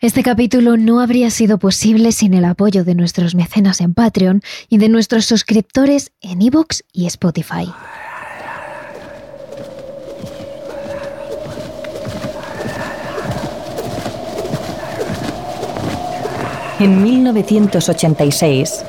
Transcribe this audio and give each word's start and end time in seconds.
Este 0.00 0.22
capítulo 0.22 0.76
no 0.76 1.00
habría 1.00 1.28
sido 1.28 1.58
posible 1.58 2.12
sin 2.12 2.32
el 2.32 2.44
apoyo 2.44 2.84
de 2.84 2.94
nuestros 2.94 3.34
mecenas 3.34 3.80
en 3.80 3.94
Patreon 3.94 4.42
y 4.68 4.78
de 4.78 4.88
nuestros 4.88 5.24
suscriptores 5.24 6.12
en 6.20 6.40
Evox 6.40 6.84
y 6.92 7.06
Spotify. 7.06 7.68
En 16.78 17.02
1986, 17.02 18.84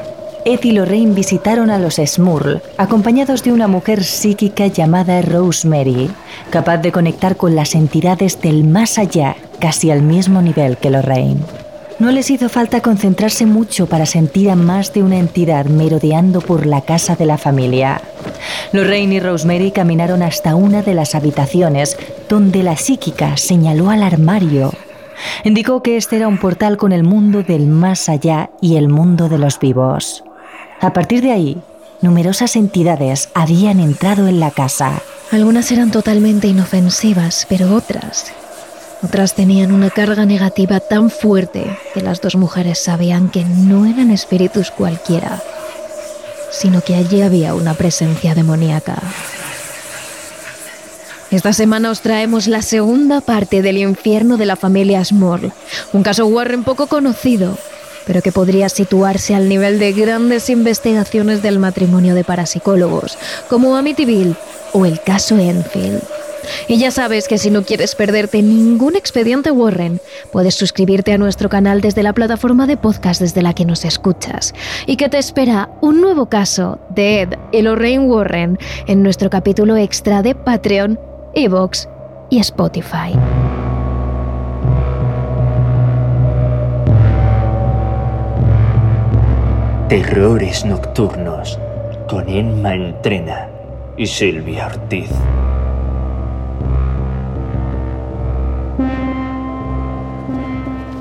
Ed 0.46 0.60
y 0.62 0.72
Lorraine 0.74 1.16
visitaron 1.16 1.72
a 1.72 1.80
los 1.80 1.96
Smurl, 1.96 2.62
acompañados 2.78 3.42
de 3.42 3.52
una 3.52 3.68
mujer 3.68 4.04
psíquica 4.04 4.68
llamada 4.68 5.24
Rosemary, 5.24 6.12
capaz 6.52 6.78
de 6.78 6.92
conectar 6.92 7.36
con 7.36 7.56
las 7.56 7.74
entidades 7.74 8.40
del 8.42 8.64
más 8.64 9.00
allá, 9.00 9.36
casi 9.60 9.92
al 9.92 10.02
mismo 10.02 10.42
nivel 10.42 10.78
que 10.78 10.90
Lorraine. 10.90 11.42
No 12.00 12.12
les 12.12 12.32
hizo 12.32 12.48
falta 12.48 12.82
concentrarse 12.82 13.46
mucho 13.46 13.88
para 13.88 14.06
sentir 14.06 14.50
a 14.50 14.56
más 14.56 14.94
de 14.94 15.04
una 15.04 15.18
entidad 15.18 15.66
merodeando 15.66 16.40
por 16.40 16.66
la 16.66 16.82
casa 16.82 17.16
de 17.16 17.26
la 17.26 17.38
familia. 17.38 18.02
Lorraine 18.72 19.16
y 19.16 19.20
Rosemary 19.20 19.72
caminaron 19.72 20.24
hasta 20.24 20.56
una 20.56 20.82
de 20.82 20.94
las 20.94 21.14
habitaciones 21.14 21.98
donde 22.30 22.64
la 22.64 22.78
psíquica 22.78 23.36
señaló 23.36 23.90
al 23.90 24.04
armario 24.04 24.72
Indicó 25.44 25.82
que 25.82 25.98
este 25.98 26.18
era 26.18 26.28
un 26.28 26.38
portal 26.38 26.78
con 26.78 26.92
el 26.92 27.04
mundo 27.04 27.44
del 27.44 27.68
más 27.68 28.10
allá 28.10 28.50
y 28.62 28.76
el 28.76 28.90
mundo 28.90 29.30
de 29.30 29.38
los 29.38 29.60
vivos. 29.60 30.24
A 30.82 30.94
partir 30.94 31.22
de 31.22 31.32
ahí, 31.32 31.58
numerosas 32.02 32.56
entidades 32.56 33.30
habían 33.34 33.80
entrado 33.80 34.28
en 34.28 34.40
la 34.40 34.52
casa. 34.52 35.02
Algunas 35.32 35.72
eran 35.72 35.92
totalmente 35.92 36.48
inofensivas, 36.48 37.46
pero 37.50 37.76
otras... 37.76 38.34
Otras 39.02 39.34
tenían 39.34 39.72
una 39.72 39.90
carga 39.90 40.26
negativa 40.26 40.82
tan 40.82 41.10
fuerte 41.10 41.78
que 41.94 42.02
las 42.02 42.20
dos 42.20 42.36
mujeres 42.36 42.80
sabían 42.80 43.30
que 43.30 43.46
no 43.46 43.86
eran 43.86 44.12
espíritus 44.12 44.72
cualquiera, 44.72 45.42
sino 46.52 46.82
que 46.82 46.96
allí 46.96 47.22
había 47.22 47.54
una 47.54 47.76
presencia 47.76 48.36
demoníaca. 48.36 48.98
Esta 51.32 51.54
semana 51.54 51.92
os 51.92 52.02
traemos 52.02 52.48
la 52.48 52.62
segunda 52.62 53.22
parte 53.22 53.62
del 53.62 53.78
infierno 53.78 54.36
de 54.36 54.48
la 54.48 54.56
familia 54.56 55.06
Small, 55.06 55.54
un 55.94 56.04
caso 56.04 56.26
Warren 56.26 56.64
poco 56.64 56.88
conocido, 56.88 57.58
pero 58.06 58.22
que 58.22 58.32
podría 58.32 58.68
situarse 58.68 59.36
al 59.36 59.48
nivel 59.48 59.80
de 59.80 59.94
grandes 59.94 60.50
investigaciones 60.50 61.42
del 61.42 61.60
matrimonio 61.60 62.16
de 62.16 62.24
parapsicólogos, 62.24 63.18
como 63.48 63.78
Amityville 63.78 64.36
o 64.74 64.86
el 64.86 65.00
caso 65.02 65.38
Enfield. 65.38 66.19
Y 66.68 66.78
ya 66.78 66.92
sabes 66.92 67.28
que 67.28 67.38
si 67.38 67.50
no 67.50 67.64
quieres 67.64 67.96
perderte 67.96 68.42
ningún 68.42 68.96
expediente 68.96 69.52
Warren, 69.52 70.00
puedes 70.32 70.56
suscribirte 70.56 71.14
a 71.14 71.18
nuestro 71.18 71.50
canal 71.50 71.82
desde 71.82 72.04
la 72.04 72.14
plataforma 72.14 72.68
de 72.68 72.78
podcast 72.78 73.22
desde 73.22 73.42
la 73.42 73.54
que 73.54 73.66
nos 73.66 73.86
escuchas. 73.86 74.54
Y 74.86 74.96
que 74.96 75.10
te 75.10 75.18
espera 75.18 75.70
un 75.82 76.02
nuevo 76.02 76.28
caso 76.28 76.80
de 76.90 77.22
Ed 77.22 77.30
y 77.52 77.62
Lorraine 77.62 78.06
Warren 78.06 78.58
en 78.88 79.04
nuestro 79.04 79.30
capítulo 79.30 79.78
extra 79.78 80.22
de 80.22 80.36
Patreon 80.36 81.00
Evox 81.34 81.88
y 82.30 82.40
Spotify. 82.40 83.14
Terrores 89.90 90.66
Nocturnos 90.66 91.60
con 92.08 92.30
Emma 92.30 92.76
Entrena 92.76 93.50
y 93.98 94.06
Silvia 94.06 94.68
Ortiz. 94.68 95.10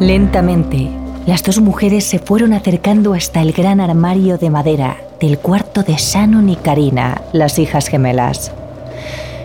Lentamente, 0.01 0.89
las 1.27 1.43
dos 1.43 1.61
mujeres 1.61 2.05
se 2.05 2.21
fueron 2.21 2.53
acercando 2.53 3.15
hasta 3.15 3.43
el 3.43 3.53
gran 3.53 3.81
armario 3.81 4.39
de 4.39 4.49
madera 4.49 4.97
del 5.19 5.41
cuarto 5.41 5.83
de 5.83 5.95
Shannon 5.97 6.49
y 6.49 6.55
Karina, 6.55 7.23
las 7.33 7.59
hijas 7.59 7.89
gemelas. 7.89 8.53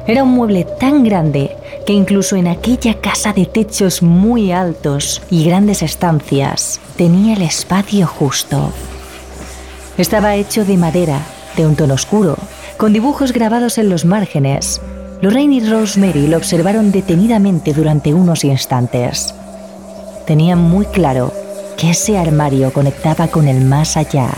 Era 0.05 0.21
un 0.21 0.29
mueble 0.29 0.67
tan 0.79 1.03
grande 1.03 1.57
que 1.87 1.93
incluso 1.93 2.35
en 2.35 2.47
aquella 2.47 3.01
casa 3.01 3.33
de 3.33 3.47
techos 3.47 4.03
muy 4.03 4.51
altos 4.51 5.23
y 5.31 5.43
grandes 5.43 5.81
estancias 5.81 6.79
tenía 6.97 7.33
el 7.33 7.41
espacio 7.41 8.05
justo. 8.05 8.71
Estaba 9.97 10.35
hecho 10.35 10.65
de 10.65 10.77
madera, 10.77 11.19
de 11.57 11.65
un 11.65 11.75
tono 11.75 11.95
oscuro, 11.95 12.37
con 12.77 12.93
dibujos 12.93 13.33
grabados 13.33 13.79
en 13.79 13.89
los 13.89 14.05
márgenes. 14.05 14.81
Lorraine 15.21 15.55
y 15.55 15.67
Rosemary 15.67 16.27
lo 16.27 16.37
observaron 16.37 16.91
detenidamente 16.91 17.73
durante 17.73 18.13
unos 18.13 18.43
instantes. 18.43 19.33
Tenían 20.25 20.59
muy 20.59 20.85
claro 20.85 21.33
que 21.77 21.91
ese 21.91 22.17
armario 22.17 22.71
conectaba 22.71 23.27
con 23.27 23.47
el 23.47 23.65
más 23.65 23.97
allá. 23.97 24.29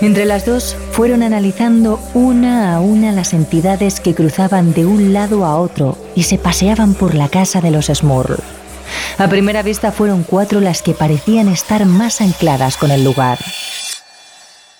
Entre 0.00 0.24
las 0.24 0.46
dos 0.46 0.76
fueron 0.92 1.22
analizando 1.22 2.00
una 2.14 2.74
a 2.74 2.80
una 2.80 3.12
las 3.12 3.34
entidades 3.34 4.00
que 4.00 4.14
cruzaban 4.14 4.72
de 4.72 4.86
un 4.86 5.12
lado 5.12 5.44
a 5.44 5.60
otro 5.60 5.98
y 6.14 6.22
se 6.22 6.38
paseaban 6.38 6.94
por 6.94 7.14
la 7.14 7.28
casa 7.28 7.60
de 7.60 7.70
los 7.70 7.86
Smurl. 7.86 8.38
A 9.18 9.28
primera 9.28 9.62
vista 9.62 9.92
fueron 9.92 10.22
cuatro 10.22 10.60
las 10.60 10.80
que 10.80 10.94
parecían 10.94 11.48
estar 11.48 11.84
más 11.84 12.22
ancladas 12.22 12.78
con 12.78 12.90
el 12.90 13.04
lugar. 13.04 13.38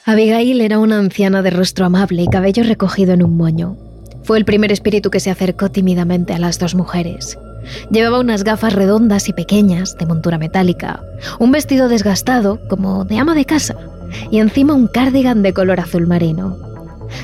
Abigail 0.07 0.63
era 0.63 0.79
una 0.79 0.99
anciana 0.99 1.43
de 1.43 1.51
rostro 1.51 1.85
amable 1.85 2.23
y 2.23 2.27
cabello 2.27 2.63
recogido 2.63 3.13
en 3.13 3.23
un 3.23 3.37
moño. 3.37 3.77
Fue 4.23 4.39
el 4.39 4.47
primer 4.47 4.73
espíritu 4.73 5.11
que 5.11 5.21
se 5.21 5.31
acercó 5.31 5.71
tímidamente 5.71 6.33
a 6.33 6.39
las 6.39 6.59
dos 6.59 6.75
mujeres. 6.75 7.37
Llevaba 7.91 8.21
unas 8.21 8.44
gafas 8.44 8.72
redondas 8.72 9.28
y 9.28 9.32
pequeñas, 9.32 9.97
de 9.98 10.06
montura 10.06 10.38
metálica, 10.38 11.03
un 11.38 11.53
vestido 11.53 11.88
desgastado, 11.88 12.60
como 12.69 13.04
de 13.04 13.19
ama 13.19 13.34
de 13.34 13.44
casa, 13.44 13.75
y 14.31 14.38
encima 14.38 14.75
un 14.75 14.87
cardigan 14.87 15.43
de 15.43 15.53
color 15.53 15.81
azul 15.81 16.06
marino. 16.06 16.56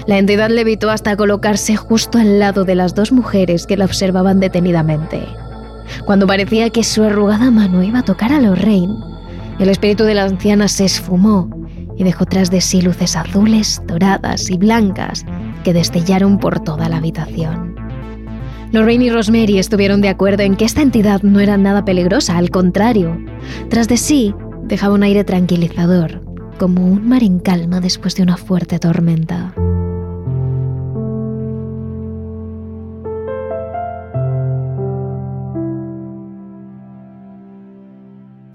La 0.07 0.19
entidad 0.19 0.51
levitó 0.51 0.91
hasta 0.91 1.17
colocarse 1.17 1.77
justo 1.77 2.19
al 2.19 2.39
lado 2.39 2.65
de 2.65 2.75
las 2.75 2.95
dos 2.95 3.13
mujeres 3.13 3.67
que 3.67 3.77
la 3.77 3.85
observaban 3.85 4.41
detenidamente. 4.41 5.27
Cuando 6.05 6.27
parecía 6.27 6.71
que 6.71 6.85
su 6.85 7.05
arrugada 7.05 7.51
mano 7.51 7.83
iba 7.83 8.01
a 8.01 8.05
tocar 8.05 8.33
a 8.33 8.41
Lorraine, 8.41 8.97
el 9.59 9.69
espíritu 9.69 10.05
de 10.05 10.15
la 10.15 10.25
anciana 10.25 10.69
se 10.69 10.85
esfumó 10.85 11.49
y 11.97 12.05
dejó 12.05 12.27
tras 12.27 12.51
de 12.51 12.61
sí 12.61 12.83
luces 12.83 13.17
azules, 13.17 13.81
doradas 13.87 14.51
y 14.51 14.59
blancas 14.59 15.25
que 15.65 15.73
destellaron 15.73 16.39
por 16.39 16.61
toda 16.61 16.89
la 16.89 16.99
habitación. 16.99 17.76
Lorraine 18.77 19.07
y 19.07 19.11
Rosemary 19.11 19.59
estuvieron 19.59 20.03
de 20.03 20.11
acuerdo 20.11 20.43
en 20.43 20.55
que 20.55 20.67
esta 20.67 20.83
entidad 20.83 21.23
no 21.23 21.41
era 21.41 21.57
nada 21.57 21.87
peligrosa, 21.87 22.37
al 22.37 22.51
contrario. 22.51 23.19
Tras 23.71 23.89
de 23.89 23.97
sí, 23.97 24.35
dejaba 24.65 24.95
un 24.95 25.03
aire 25.03 25.25
tranquilizador, 25.25 26.21
como 26.59 26.85
un 26.85 27.09
mar 27.09 27.23
en 27.23 27.39
calma 27.39 27.81
después 27.81 28.17
de 28.17 28.23
una 28.23 28.37
fuerte 28.37 28.79
tormenta. 28.79 29.55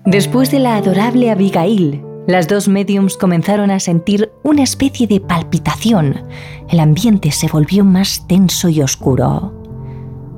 Después 0.05 0.51
de 0.51 0.59
la 0.59 0.75
adorable 0.75 1.31
Abigail, 1.31 2.03
las 2.27 2.47
dos 2.47 2.67
mediums 2.67 3.17
comenzaron 3.17 3.71
a 3.71 3.79
sentir 3.79 4.29
una 4.43 4.61
especie 4.61 5.07
de 5.07 5.19
palpitación. 5.19 6.21
El 6.69 6.79
ambiente 6.79 7.31
se 7.31 7.47
volvió 7.47 7.83
más 7.83 8.27
tenso 8.27 8.69
y 8.69 8.83
oscuro. 8.83 9.60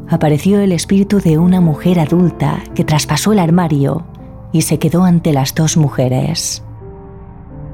Apareció 0.09 0.59
el 0.59 0.71
espíritu 0.71 1.19
de 1.19 1.37
una 1.37 1.61
mujer 1.61 1.99
adulta 1.99 2.63
que 2.75 2.83
traspasó 2.83 3.31
el 3.31 3.39
armario 3.39 4.05
y 4.51 4.61
se 4.61 4.79
quedó 4.79 5.03
ante 5.03 5.33
las 5.33 5.55
dos 5.55 5.77
mujeres. 5.77 6.63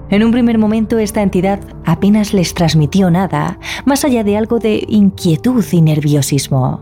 En 0.09 0.23
un 0.23 0.31
primer 0.31 0.57
momento 0.57 0.97
esta 0.97 1.21
entidad 1.21 1.59
apenas 1.85 2.33
les 2.33 2.53
transmitió 2.53 3.11
nada, 3.11 3.59
más 3.85 4.05
allá 4.05 4.23
de 4.23 4.37
algo 4.37 4.59
de 4.59 4.83
inquietud 4.87 5.63
y 5.71 5.81
nerviosismo. 5.81 6.81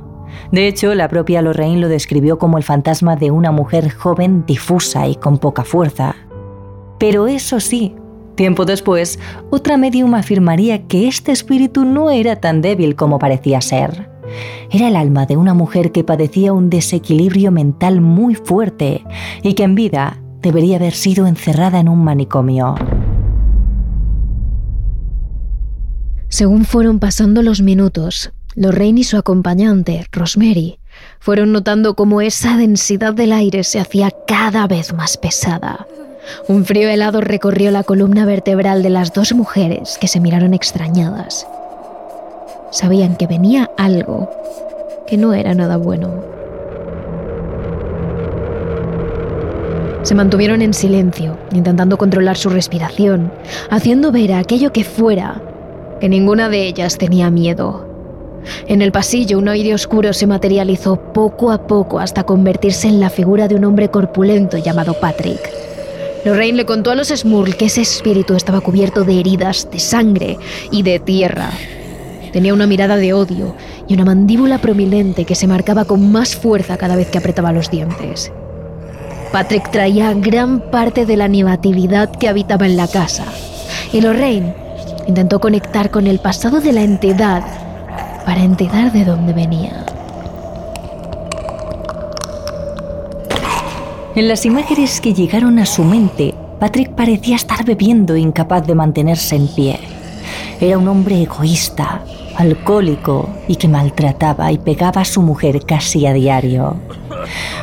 De 0.52 0.68
hecho, 0.68 0.96
la 0.96 1.10
propia 1.10 1.42
Lorraine 1.42 1.82
lo 1.82 1.90
describió 1.90 2.38
como 2.38 2.58
el 2.58 2.64
fantasma 2.64 3.16
de 3.16 3.32
una 3.32 3.52
mujer 3.52 3.92
joven, 3.92 4.46
difusa 4.46 5.08
y 5.08 5.16
con 5.16 5.40
poca 5.40 5.64
fuerza. 5.64 6.16
Pero 7.00 7.28
eso 7.28 7.60
sí, 7.60 7.96
tiempo 8.36 8.64
después, 8.66 9.20
otra 9.50 9.78
medium 9.78 10.14
afirmaría 10.14 10.88
que 10.88 11.08
este 11.08 11.32
espíritu 11.32 11.84
no 11.84 12.12
era 12.12 12.38
tan 12.38 12.62
débil 12.62 12.96
como 12.96 13.20
parecía 13.20 13.60
ser. 13.62 14.17
Era 14.72 14.88
el 14.88 14.96
alma 14.96 15.26
de 15.26 15.38
una 15.38 15.54
mujer 15.54 15.92
que 15.92 16.04
padecía 16.04 16.54
un 16.54 16.70
desequilibrio 16.70 17.52
mental 17.52 18.02
muy 18.02 18.36
fuerte 18.36 19.04
y 19.44 19.54
que 19.54 19.64
en 19.64 19.76
vida 19.76 20.22
debería 20.42 20.78
haber 20.78 20.94
sido 20.94 21.28
encerrada 21.28 21.80
en 21.80 21.90
un 21.90 22.04
manicomio. 22.04 22.76
Según 26.30 26.66
fueron 26.66 27.00
pasando 27.00 27.42
los 27.42 27.62
minutos, 27.62 28.34
Lorraine 28.56 29.02
y 29.02 29.04
su 29.04 29.18
acompañante, 29.18 30.06
Rosemary, 30.12 30.80
fueron 31.20 31.52
notando 31.52 31.96
cómo 31.96 32.22
esa 32.22 32.58
densidad 32.58 33.14
del 33.14 33.32
aire 33.32 33.64
se 33.64 33.80
hacía 33.80 34.12
cada 34.28 34.68
vez 34.68 34.94
más 34.94 35.18
pesada. 35.18 35.88
Un 36.48 36.66
frío 36.66 36.90
helado 36.90 37.22
recorrió 37.22 37.72
la 37.72 37.84
columna 37.84 38.26
vertebral 38.26 38.84
de 38.84 38.90
las 38.90 39.14
dos 39.14 39.34
mujeres 39.34 39.98
que 40.00 40.08
se 40.08 40.20
miraron 40.20 40.54
extrañadas. 40.54 41.48
Sabían 42.78 43.16
que 43.16 43.26
venía 43.26 43.72
algo 43.76 44.30
que 45.08 45.18
no 45.18 45.34
era 45.34 45.56
nada 45.56 45.78
bueno. 45.78 46.24
Se 50.04 50.14
mantuvieron 50.14 50.62
en 50.62 50.76
silencio, 50.76 51.40
intentando 51.54 51.98
controlar 51.98 52.38
su 52.38 52.50
respiración, 52.50 53.32
haciendo 53.72 54.12
ver 54.12 54.32
a 54.32 54.38
aquello 54.38 54.74
que 54.74 54.84
fuera 54.84 55.42
que 56.00 56.08
ninguna 56.08 56.50
de 56.50 56.68
ellas 56.68 57.00
tenía 57.00 57.32
miedo. 57.32 57.88
En 58.68 58.84
el 58.84 58.92
pasillo 58.92 59.40
un 59.40 59.50
aire 59.50 59.74
oscuro 59.74 60.14
se 60.14 60.28
materializó 60.28 60.98
poco 61.14 61.52
a 61.52 61.66
poco 61.66 61.98
hasta 62.00 62.26
convertirse 62.26 62.88
en 62.88 63.00
la 63.00 63.10
figura 63.10 63.48
de 63.48 63.56
un 63.56 63.66
hombre 63.66 63.90
corpulento 63.90 64.60
llamado 64.60 64.94
Patrick. 64.94 65.50
Lorraine 66.26 66.58
le 66.58 66.66
contó 66.68 66.92
a 66.92 66.96
los 66.96 67.08
Smurl 67.08 67.56
que 67.56 67.66
ese 67.66 67.82
espíritu 67.82 68.36
estaba 68.36 68.62
cubierto 68.62 69.04
de 69.04 69.20
heridas, 69.20 69.68
de 69.72 69.80
sangre 69.80 70.38
y 70.70 70.84
de 70.84 71.00
tierra. 71.00 71.50
Tenía 72.32 72.54
una 72.54 72.68
mirada 72.68 72.98
de 72.98 73.14
odio 73.14 73.56
y 73.88 73.94
una 73.94 74.06
mandíbula 74.06 74.60
prominente 74.60 75.26
que 75.26 75.36
se 75.36 75.48
marcaba 75.48 75.86
con 75.86 76.12
más 76.12 76.36
fuerza 76.36 76.78
cada 76.78 76.96
vez 76.96 77.08
que 77.10 77.18
apretaba 77.18 77.52
los 77.52 77.70
dientes. 77.70 78.32
Patrick 79.32 79.72
traía 79.72 80.14
gran 80.14 80.72
parte 80.72 81.06
de 81.06 81.18
la 81.18 81.28
negatividad 81.28 82.10
que 82.12 82.30
habitaba 82.30 82.66
en 82.66 82.78
la 82.78 82.88
casa, 82.88 83.26
y 83.92 84.02
Lorraine 84.02 84.56
intentó 85.08 85.40
conectar 85.40 85.92
con 85.92 86.08
el 86.08 86.20
pasado 86.20 86.62
de 86.62 86.74
la 86.74 86.82
entidad 86.82 87.44
para 88.26 88.44
entender 88.44 88.92
de 88.92 89.06
dónde 89.06 89.34
venía. 89.34 89.86
En 94.16 94.28
las 94.28 94.46
imágenes 94.46 95.00
que 95.00 95.14
llegaron 95.14 95.60
a 95.60 95.66
su 95.66 95.84
mente, 95.84 96.34
Patrick 96.60 96.90
parecía 96.92 97.36
estar 97.36 97.64
bebiendo 97.64 98.16
incapaz 98.18 98.66
de 98.66 98.74
mantenerse 98.74 99.36
en 99.36 99.48
pie. 99.48 99.80
Era 100.60 100.78
un 100.80 100.88
hombre 100.88 101.22
egoísta, 101.22 102.02
alcohólico 102.36 103.30
y 103.48 103.58
que 103.58 103.68
maltrataba 103.68 104.52
y 104.52 104.58
pegaba 104.58 105.02
a 105.02 105.06
su 105.06 105.22
mujer 105.22 105.64
casi 105.66 106.08
a 106.08 106.14
diario. 106.14 106.78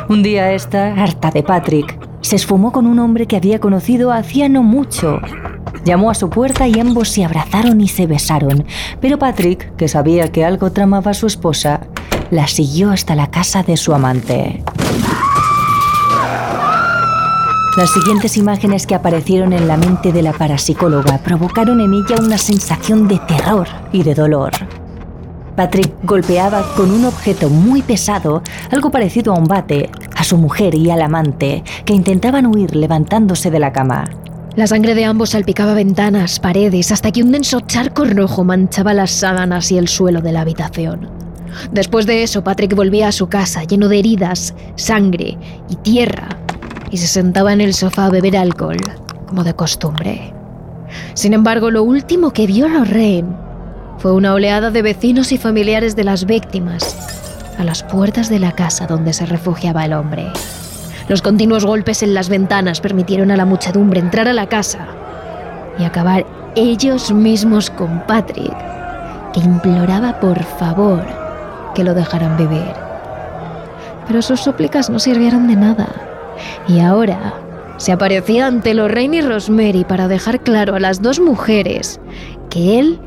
Un 0.08 0.22
día 0.22 0.52
esta, 0.52 0.94
harta 0.94 1.30
de 1.32 1.42
Patrick, 1.42 1.98
se 2.20 2.36
esfumó 2.36 2.70
con 2.70 2.86
un 2.86 3.00
hombre 3.00 3.26
que 3.26 3.36
había 3.36 3.58
conocido 3.58 4.12
hacía 4.12 4.48
no 4.48 4.62
mucho. 4.62 5.20
Llamó 5.84 6.10
a 6.10 6.14
su 6.14 6.30
puerta 6.30 6.68
y 6.68 6.78
ambos 6.78 7.08
se 7.08 7.24
abrazaron 7.24 7.80
y 7.80 7.88
se 7.88 8.06
besaron, 8.06 8.64
pero 9.00 9.18
Patrick, 9.18 9.74
que 9.76 9.88
sabía 9.88 10.30
que 10.30 10.44
algo 10.44 10.70
tramaba 10.70 11.10
a 11.10 11.14
su 11.14 11.26
esposa, 11.26 11.80
la 12.30 12.46
siguió 12.46 12.90
hasta 12.90 13.16
la 13.16 13.30
casa 13.30 13.62
de 13.64 13.76
su 13.76 13.92
amante. 13.92 14.62
Las 17.76 17.90
siguientes 17.90 18.36
imágenes 18.36 18.86
que 18.86 18.94
aparecieron 18.94 19.52
en 19.52 19.66
la 19.66 19.76
mente 19.76 20.12
de 20.12 20.22
la 20.22 20.32
parapsicóloga 20.32 21.18
provocaron 21.18 21.80
en 21.80 21.92
ella 21.92 22.20
una 22.20 22.38
sensación 22.38 23.08
de 23.08 23.18
terror 23.26 23.66
y 23.90 24.04
de 24.04 24.14
dolor. 24.14 24.52
Patrick 25.56 25.92
golpeaba 26.04 26.62
con 26.76 26.92
un 26.92 27.04
objeto 27.04 27.50
muy 27.50 27.82
pesado, 27.82 28.42
algo 28.70 28.92
parecido 28.92 29.32
a 29.32 29.38
un 29.38 29.46
bate, 29.46 29.90
a 30.14 30.22
su 30.22 30.38
mujer 30.38 30.76
y 30.76 30.88
al 30.90 31.02
amante, 31.02 31.64
que 31.84 31.94
intentaban 31.94 32.46
huir 32.46 32.76
levantándose 32.76 33.50
de 33.50 33.58
la 33.58 33.72
cama. 33.72 34.04
La 34.54 34.68
sangre 34.68 34.94
de 34.94 35.04
ambos 35.04 35.30
salpicaba 35.30 35.74
ventanas, 35.74 36.38
paredes, 36.38 36.92
hasta 36.92 37.10
que 37.10 37.24
un 37.24 37.32
denso 37.32 37.58
charco 37.58 38.04
rojo 38.04 38.44
manchaba 38.44 38.94
las 38.94 39.10
sábanas 39.10 39.72
y 39.72 39.78
el 39.78 39.88
suelo 39.88 40.20
de 40.20 40.30
la 40.30 40.42
habitación. 40.42 41.08
Después 41.72 42.06
de 42.06 42.22
eso, 42.22 42.44
Patrick 42.44 42.76
volvía 42.76 43.08
a 43.08 43.12
su 43.12 43.28
casa 43.28 43.64
lleno 43.64 43.88
de 43.88 43.98
heridas, 43.98 44.54
sangre 44.76 45.38
y 45.68 45.76
tierra, 45.76 46.43
y 46.94 46.96
se 46.96 47.08
sentaba 47.08 47.52
en 47.52 47.60
el 47.60 47.74
sofá 47.74 48.06
a 48.06 48.10
beber 48.10 48.36
alcohol, 48.36 48.76
como 49.26 49.42
de 49.42 49.52
costumbre. 49.52 50.32
Sin 51.14 51.34
embargo, 51.34 51.72
lo 51.72 51.82
último 51.82 52.32
que 52.32 52.46
vio 52.46 52.68
Lorraine 52.68 53.34
fue 53.98 54.12
una 54.12 54.32
oleada 54.32 54.70
de 54.70 54.80
vecinos 54.80 55.32
y 55.32 55.36
familiares 55.36 55.96
de 55.96 56.04
las 56.04 56.24
víctimas 56.24 56.96
a 57.58 57.64
las 57.64 57.82
puertas 57.82 58.28
de 58.28 58.38
la 58.38 58.52
casa 58.52 58.86
donde 58.86 59.12
se 59.12 59.26
refugiaba 59.26 59.84
el 59.84 59.92
hombre. 59.92 60.28
Los 61.08 61.20
continuos 61.20 61.66
golpes 61.66 62.04
en 62.04 62.14
las 62.14 62.28
ventanas 62.28 62.80
permitieron 62.80 63.32
a 63.32 63.36
la 63.36 63.44
muchedumbre 63.44 63.98
entrar 63.98 64.28
a 64.28 64.32
la 64.32 64.48
casa 64.48 64.86
y 65.80 65.82
acabar 65.82 66.24
ellos 66.54 67.12
mismos 67.12 67.70
con 67.70 68.06
Patrick, 68.06 68.54
que 69.32 69.40
imploraba 69.40 70.20
por 70.20 70.40
favor 70.44 71.04
que 71.74 71.82
lo 71.82 71.92
dejaran 71.92 72.36
vivir. 72.36 72.72
Pero 74.06 74.22
sus 74.22 74.38
súplicas 74.38 74.90
no 74.90 75.00
sirvieron 75.00 75.48
de 75.48 75.56
nada. 75.56 76.03
Y 76.68 76.80
ahora 76.80 77.34
se 77.76 77.92
aparecía 77.92 78.46
ante 78.46 78.74
Lorraine 78.74 79.18
y 79.18 79.20
Rosemary 79.20 79.84
para 79.84 80.08
dejar 80.08 80.42
claro 80.42 80.74
a 80.74 80.80
las 80.80 81.02
dos 81.02 81.20
mujeres 81.20 82.00
que 82.50 82.78
él, 82.78 83.00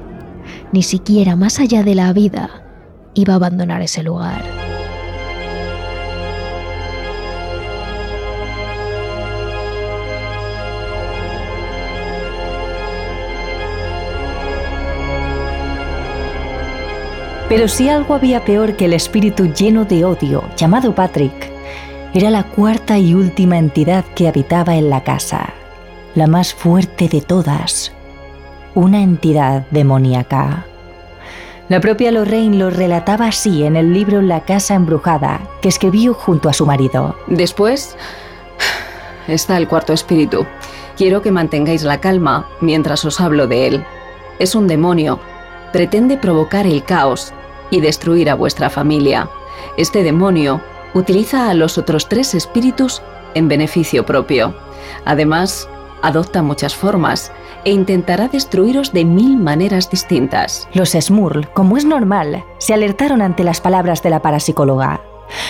ni 0.72 0.84
siquiera 0.84 1.36
más 1.36 1.60
allá 1.60 1.84
de 1.84 1.96
la 1.96 2.12
vida, 2.14 2.50
iba 3.14 3.34
a 3.34 3.38
abandonar 3.38 3.82
ese 3.82 4.04
lugar. 4.04 4.42
Pero 17.50 17.70
si 17.70 17.88
algo 17.88 18.14
había 18.14 18.44
peor 18.44 18.76
que 18.76 18.86
el 18.86 18.94
espíritu 18.94 19.46
lleno 19.54 19.86
de 19.86 20.04
odio, 20.04 20.44
llamado 20.58 20.94
Patrick, 20.94 21.57
era 22.18 22.32
la 22.32 22.42
cuarta 22.42 22.98
y 22.98 23.14
última 23.14 23.60
entidad 23.60 24.04
que 24.16 24.28
habitaba 24.28 24.76
en 24.76 24.90
la 24.90 25.04
casa, 25.04 25.54
la 26.16 26.26
más 26.26 26.52
fuerte 26.52 27.08
de 27.08 27.22
todas, 27.22 27.92
una 28.74 29.04
entidad 29.04 29.68
demoníaca. 29.70 30.66
La 31.70 31.80
propia 31.80 32.12
Lorraine 32.12 32.58
lo 32.58 32.72
relataba 32.72 33.28
así 33.28 33.66
en 33.66 33.76
el 33.76 33.94
libro 33.94 34.24
La 34.24 34.46
casa 34.46 34.74
embrujada, 34.74 35.42
que 35.62 35.70
escribió 35.70 36.16
junto 36.16 36.50
a 36.50 36.54
su 36.54 36.66
marido. 36.66 37.16
Después 37.28 37.96
está 39.28 39.56
el 39.58 39.68
cuarto 39.68 39.94
espíritu. 39.94 40.48
Quiero 40.96 41.22
que 41.22 41.32
mantengáis 41.32 41.84
la 41.84 42.02
calma 42.02 42.50
mientras 42.62 43.06
os 43.06 43.22
hablo 43.22 43.46
de 43.46 43.68
él. 43.68 43.86
Es 44.40 44.56
un 44.56 44.68
demonio. 44.68 45.20
Pretende 45.72 46.18
provocar 46.18 46.66
el 46.66 46.84
caos 46.84 47.32
y 47.70 47.80
destruir 47.80 48.32
a 48.32 48.34
vuestra 48.34 48.72
familia. 48.72 49.30
Este 49.78 50.02
demonio 50.02 50.60
utiliza 50.98 51.50
a 51.50 51.54
los 51.54 51.78
otros 51.78 52.10
tres 52.10 52.34
espíritus 52.36 53.02
en 53.34 53.48
beneficio 53.48 54.06
propio. 54.06 54.56
Además, 55.06 55.70
adopta 56.02 56.42
muchas 56.42 56.76
formas 56.76 57.32
e 57.66 57.72
intentará 57.72 58.28
destruiros 58.28 58.94
de 58.94 59.06
mil 59.06 59.38
maneras 59.38 59.90
distintas. 59.90 60.68
Los 60.74 60.92
Smurl, 60.92 61.50
como 61.54 61.78
es 61.78 61.86
normal, 61.86 62.44
se 62.60 62.74
alertaron 62.74 63.22
ante 63.22 63.44
las 63.44 63.62
palabras 63.62 64.02
de 64.04 64.10
la 64.10 64.22
parapsicóloga. 64.22 65.02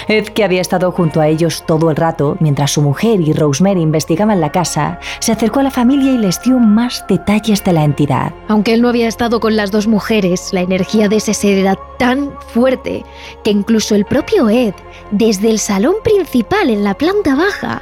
Ed, 0.08 0.28
que 0.28 0.44
había 0.44 0.62
estado 0.62 0.92
junto 0.92 1.22
a 1.22 1.28
ellos 1.28 1.64
todo 1.66 1.90
el 1.90 1.96
rato, 1.96 2.38
mientras 2.40 2.72
su 2.72 2.82
mujer 2.82 3.22
y 3.22 3.34
Rosemary 3.34 3.82
investigaban 3.82 4.42
la 4.42 4.52
casa, 4.52 5.00
se 5.20 5.32
acercó 5.32 5.60
a 5.60 5.64
la 5.64 5.72
familia 5.72 6.14
y 6.14 6.18
les 6.18 6.42
dio 6.42 6.60
más 6.60 7.06
detalles 7.08 7.64
de 7.64 7.74
la 7.74 7.84
entidad. 7.84 8.34
Aunque 8.48 8.74
él 8.74 8.82
no 8.82 8.90
había 8.90 9.08
estado 9.08 9.40
con 9.40 9.56
las 9.56 9.72
dos 9.72 9.88
mujeres, 9.88 10.54
la 10.54 10.62
energía 10.62 11.10
de 11.10 11.18
ese 11.18 11.34
ser 11.34 11.58
era 11.58 11.78
tan 11.98 12.32
fuerte 12.54 13.04
que 13.44 13.52
incluso 13.52 13.96
el 13.96 14.06
propio 14.06 14.50
Ed, 14.50 14.74
desde 15.12 15.50
el 15.50 15.60
salón 15.60 15.96
principal 16.04 16.70
en 16.70 16.84
la 16.84 16.94
planta 16.94 17.36
baja, 17.36 17.82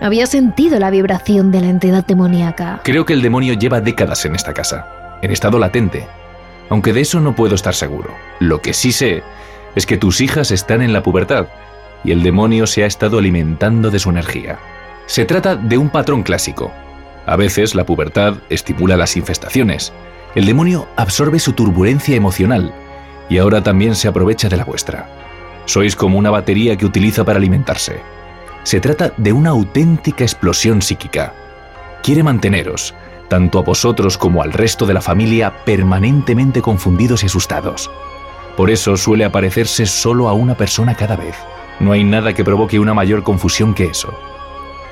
había 0.00 0.26
sentido 0.26 0.78
la 0.78 0.90
vibración 0.90 1.50
de 1.50 1.60
la 1.60 1.68
entidad 1.68 2.04
demoníaca. 2.04 2.80
Creo 2.84 3.04
que 3.04 3.12
el 3.12 3.22
demonio 3.22 3.54
lleva 3.54 3.80
décadas 3.80 4.24
en 4.24 4.34
esta 4.34 4.52
casa, 4.52 5.18
en 5.22 5.30
estado 5.30 5.58
latente. 5.58 6.06
Aunque 6.68 6.92
de 6.92 7.02
eso 7.02 7.20
no 7.20 7.34
puedo 7.34 7.54
estar 7.54 7.74
seguro. 7.74 8.10
Lo 8.40 8.60
que 8.60 8.74
sí 8.74 8.92
sé 8.92 9.22
es 9.74 9.86
que 9.86 9.96
tus 9.96 10.20
hijas 10.20 10.50
están 10.50 10.82
en 10.82 10.92
la 10.92 11.02
pubertad 11.02 11.46
y 12.04 12.12
el 12.12 12.22
demonio 12.22 12.66
se 12.66 12.84
ha 12.84 12.86
estado 12.86 13.18
alimentando 13.18 13.90
de 13.90 13.98
su 13.98 14.10
energía. 14.10 14.58
Se 15.06 15.24
trata 15.24 15.56
de 15.56 15.78
un 15.78 15.88
patrón 15.88 16.22
clásico. 16.22 16.72
A 17.26 17.36
veces 17.36 17.74
la 17.74 17.84
pubertad 17.84 18.34
estimula 18.50 18.96
las 18.96 19.16
infestaciones. 19.16 19.92
El 20.34 20.46
demonio 20.46 20.88
absorbe 20.96 21.38
su 21.38 21.52
turbulencia 21.52 22.16
emocional 22.16 22.74
y 23.28 23.38
ahora 23.38 23.62
también 23.62 23.94
se 23.94 24.08
aprovecha 24.08 24.48
de 24.48 24.56
la 24.56 24.64
vuestra. 24.64 25.08
Sois 25.64 25.96
como 25.96 26.18
una 26.18 26.30
batería 26.30 26.76
que 26.76 26.86
utiliza 26.86 27.24
para 27.24 27.38
alimentarse. 27.38 28.00
Se 28.64 28.80
trata 28.80 29.12
de 29.16 29.32
una 29.32 29.50
auténtica 29.50 30.24
explosión 30.24 30.82
psíquica. 30.82 31.32
Quiere 32.02 32.22
manteneros, 32.22 32.94
tanto 33.28 33.58
a 33.58 33.62
vosotros 33.62 34.18
como 34.18 34.42
al 34.42 34.52
resto 34.52 34.84
de 34.84 34.94
la 34.94 35.00
familia, 35.00 35.64
permanentemente 35.64 36.60
confundidos 36.60 37.22
y 37.22 37.26
asustados. 37.26 37.90
Por 38.56 38.70
eso 38.70 38.96
suele 38.96 39.24
aparecerse 39.24 39.86
solo 39.86 40.28
a 40.28 40.32
una 40.32 40.56
persona 40.56 40.94
cada 40.94 41.16
vez. 41.16 41.36
No 41.80 41.92
hay 41.92 42.04
nada 42.04 42.34
que 42.34 42.44
provoque 42.44 42.78
una 42.78 42.94
mayor 42.94 43.22
confusión 43.22 43.74
que 43.74 43.86
eso. 43.86 44.16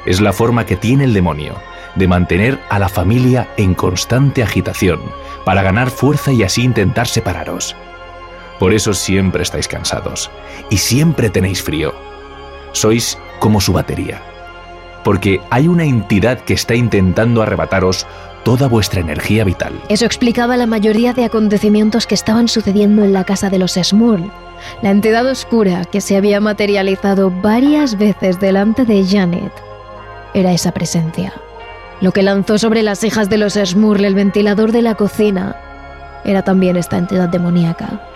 Es 0.04 0.20
la 0.20 0.32
forma 0.32 0.66
que 0.66 0.76
tiene 0.76 1.04
el 1.04 1.14
demonio 1.14 1.54
de 1.94 2.08
mantener 2.08 2.58
a 2.70 2.78
la 2.78 2.88
familia 2.88 3.48
en 3.56 3.74
constante 3.74 4.42
agitación, 4.42 5.00
para 5.44 5.62
ganar 5.62 5.90
fuerza 5.90 6.32
y 6.32 6.42
así 6.42 6.62
intentar 6.62 7.06
separaros. 7.06 7.76
Por 8.58 8.72
eso 8.72 8.94
siempre 8.94 9.42
estáis 9.42 9.68
cansados 9.68 10.30
y 10.70 10.78
siempre 10.78 11.30
tenéis 11.30 11.62
frío. 11.62 11.94
Sois 12.72 13.18
como 13.40 13.60
su 13.60 13.72
batería. 13.72 14.22
Porque 15.04 15.40
hay 15.50 15.68
una 15.68 15.84
entidad 15.84 16.40
que 16.40 16.54
está 16.54 16.74
intentando 16.74 17.42
arrebataros 17.42 18.06
toda 18.44 18.68
vuestra 18.68 19.00
energía 19.00 19.44
vital. 19.44 19.80
Eso 19.88 20.04
explicaba 20.04 20.56
la 20.56 20.66
mayoría 20.66 21.12
de 21.12 21.24
acontecimientos 21.24 22.06
que 22.06 22.14
estaban 22.14 22.48
sucediendo 22.48 23.04
en 23.04 23.12
la 23.12 23.24
casa 23.24 23.50
de 23.50 23.58
los 23.58 23.74
Smurl. 23.74 24.30
La 24.82 24.90
entidad 24.90 25.26
oscura 25.26 25.84
que 25.84 26.00
se 26.00 26.16
había 26.16 26.40
materializado 26.40 27.30
varias 27.30 27.98
veces 27.98 28.40
delante 28.40 28.84
de 28.84 29.04
Janet 29.04 29.52
era 30.34 30.52
esa 30.52 30.72
presencia. 30.72 31.32
Lo 32.00 32.12
que 32.12 32.22
lanzó 32.22 32.58
sobre 32.58 32.82
las 32.82 33.04
hijas 33.04 33.28
de 33.28 33.38
los 33.38 33.54
Smurl 33.54 34.04
el 34.04 34.14
ventilador 34.14 34.72
de 34.72 34.82
la 34.82 34.94
cocina 34.94 35.56
era 36.24 36.42
también 36.42 36.76
esta 36.76 36.98
entidad 36.98 37.28
demoníaca. 37.28 38.08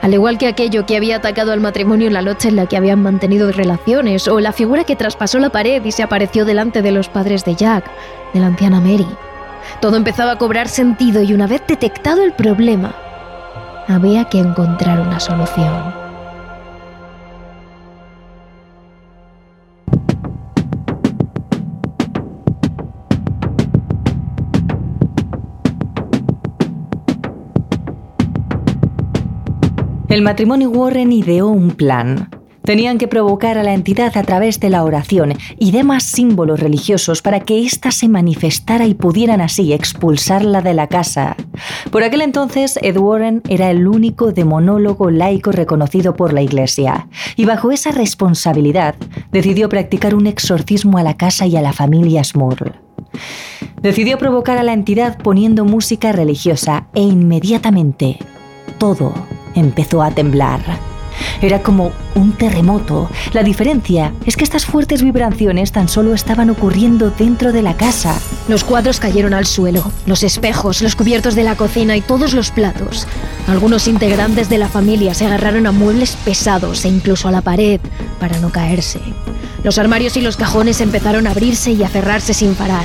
Al 0.00 0.14
igual 0.14 0.38
que 0.38 0.46
aquello 0.46 0.86
que 0.86 0.96
había 0.96 1.16
atacado 1.16 1.52
al 1.52 1.60
matrimonio 1.60 2.06
en 2.06 2.14
la 2.14 2.22
noche 2.22 2.48
en 2.48 2.56
la 2.56 2.66
que 2.66 2.76
habían 2.76 3.02
mantenido 3.02 3.52
relaciones, 3.52 4.26
o 4.26 4.40
la 4.40 4.52
figura 4.52 4.84
que 4.84 4.96
traspasó 4.96 5.38
la 5.38 5.50
pared 5.50 5.84
y 5.84 5.92
se 5.92 6.02
apareció 6.02 6.44
delante 6.44 6.82
de 6.82 6.92
los 6.92 7.08
padres 7.08 7.44
de 7.44 7.56
Jack, 7.56 7.84
de 8.32 8.40
la 8.40 8.46
anciana 8.46 8.80
Mary. 8.80 9.06
Todo 9.80 9.96
empezaba 9.96 10.32
a 10.32 10.38
cobrar 10.38 10.68
sentido 10.68 11.22
y 11.22 11.32
una 11.32 11.46
vez 11.46 11.62
detectado 11.66 12.22
el 12.22 12.32
problema, 12.32 12.94
había 13.88 14.24
que 14.24 14.38
encontrar 14.38 15.00
una 15.00 15.20
solución. 15.20 16.06
El 30.08 30.22
matrimonio 30.22 30.70
Warren 30.70 31.12
ideó 31.12 31.48
un 31.48 31.72
plan. 31.72 32.30
Tenían 32.66 32.98
que 32.98 33.06
provocar 33.06 33.58
a 33.58 33.62
la 33.62 33.74
entidad 33.74 34.16
a 34.18 34.24
través 34.24 34.58
de 34.58 34.70
la 34.70 34.82
oración 34.82 35.34
y 35.56 35.70
demás 35.70 36.02
símbolos 36.02 36.58
religiosos 36.58 37.22
para 37.22 37.38
que 37.38 37.64
ésta 37.64 37.92
se 37.92 38.08
manifestara 38.08 38.86
y 38.86 38.94
pudieran 38.94 39.40
así 39.40 39.72
expulsarla 39.72 40.62
de 40.62 40.74
la 40.74 40.88
casa. 40.88 41.36
Por 41.92 42.02
aquel 42.02 42.22
entonces, 42.22 42.76
Ed 42.82 42.96
Warren 42.98 43.42
era 43.48 43.70
el 43.70 43.86
único 43.86 44.32
demonólogo 44.32 45.12
laico 45.12 45.52
reconocido 45.52 46.16
por 46.16 46.32
la 46.32 46.42
Iglesia, 46.42 47.06
y 47.36 47.44
bajo 47.44 47.70
esa 47.70 47.92
responsabilidad 47.92 48.96
decidió 49.30 49.68
practicar 49.68 50.16
un 50.16 50.26
exorcismo 50.26 50.98
a 50.98 51.04
la 51.04 51.16
casa 51.16 51.46
y 51.46 51.56
a 51.56 51.62
la 51.62 51.72
familia 51.72 52.24
Smurl. 52.24 52.72
Decidió 53.80 54.18
provocar 54.18 54.58
a 54.58 54.64
la 54.64 54.72
entidad 54.72 55.18
poniendo 55.18 55.64
música 55.64 56.10
religiosa 56.10 56.88
e 56.94 57.02
inmediatamente 57.02 58.18
todo 58.78 59.14
empezó 59.54 60.02
a 60.02 60.10
temblar. 60.10 60.95
Era 61.40 61.62
como 61.62 61.92
un 62.14 62.32
terremoto. 62.32 63.10
La 63.32 63.42
diferencia 63.42 64.12
es 64.24 64.36
que 64.36 64.44
estas 64.44 64.66
fuertes 64.66 65.02
vibraciones 65.02 65.72
tan 65.72 65.88
solo 65.88 66.14
estaban 66.14 66.50
ocurriendo 66.50 67.10
dentro 67.10 67.52
de 67.52 67.62
la 67.62 67.76
casa. 67.76 68.18
Los 68.48 68.64
cuadros 68.64 69.00
cayeron 69.00 69.34
al 69.34 69.46
suelo, 69.46 69.90
los 70.06 70.22
espejos, 70.22 70.82
los 70.82 70.96
cubiertos 70.96 71.34
de 71.34 71.44
la 71.44 71.56
cocina 71.56 71.96
y 71.96 72.00
todos 72.00 72.32
los 72.32 72.50
platos. 72.50 73.06
Algunos 73.48 73.88
integrantes 73.88 74.48
de 74.48 74.58
la 74.58 74.68
familia 74.68 75.14
se 75.14 75.26
agarraron 75.26 75.66
a 75.66 75.72
muebles 75.72 76.16
pesados 76.24 76.84
e 76.84 76.88
incluso 76.88 77.28
a 77.28 77.32
la 77.32 77.42
pared 77.42 77.80
para 78.18 78.38
no 78.38 78.50
caerse. 78.50 79.00
Los 79.62 79.78
armarios 79.78 80.16
y 80.16 80.20
los 80.20 80.36
cajones 80.36 80.80
empezaron 80.80 81.26
a 81.26 81.30
abrirse 81.30 81.72
y 81.72 81.82
a 81.82 81.88
cerrarse 81.88 82.34
sin 82.34 82.54
parar. 82.54 82.84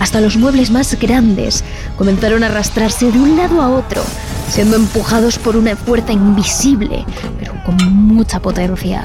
Hasta 0.00 0.20
los 0.20 0.36
muebles 0.36 0.70
más 0.70 0.98
grandes 0.98 1.64
comenzaron 1.96 2.42
a 2.42 2.46
arrastrarse 2.46 3.10
de 3.10 3.18
un 3.18 3.36
lado 3.36 3.62
a 3.62 3.68
otro, 3.68 4.02
siendo 4.48 4.76
empujados 4.76 5.38
por 5.38 5.56
una 5.56 5.76
fuerza 5.76 6.12
invisible, 6.12 7.04
con 7.64 7.76
mucha 7.92 8.40
potencia. 8.40 9.04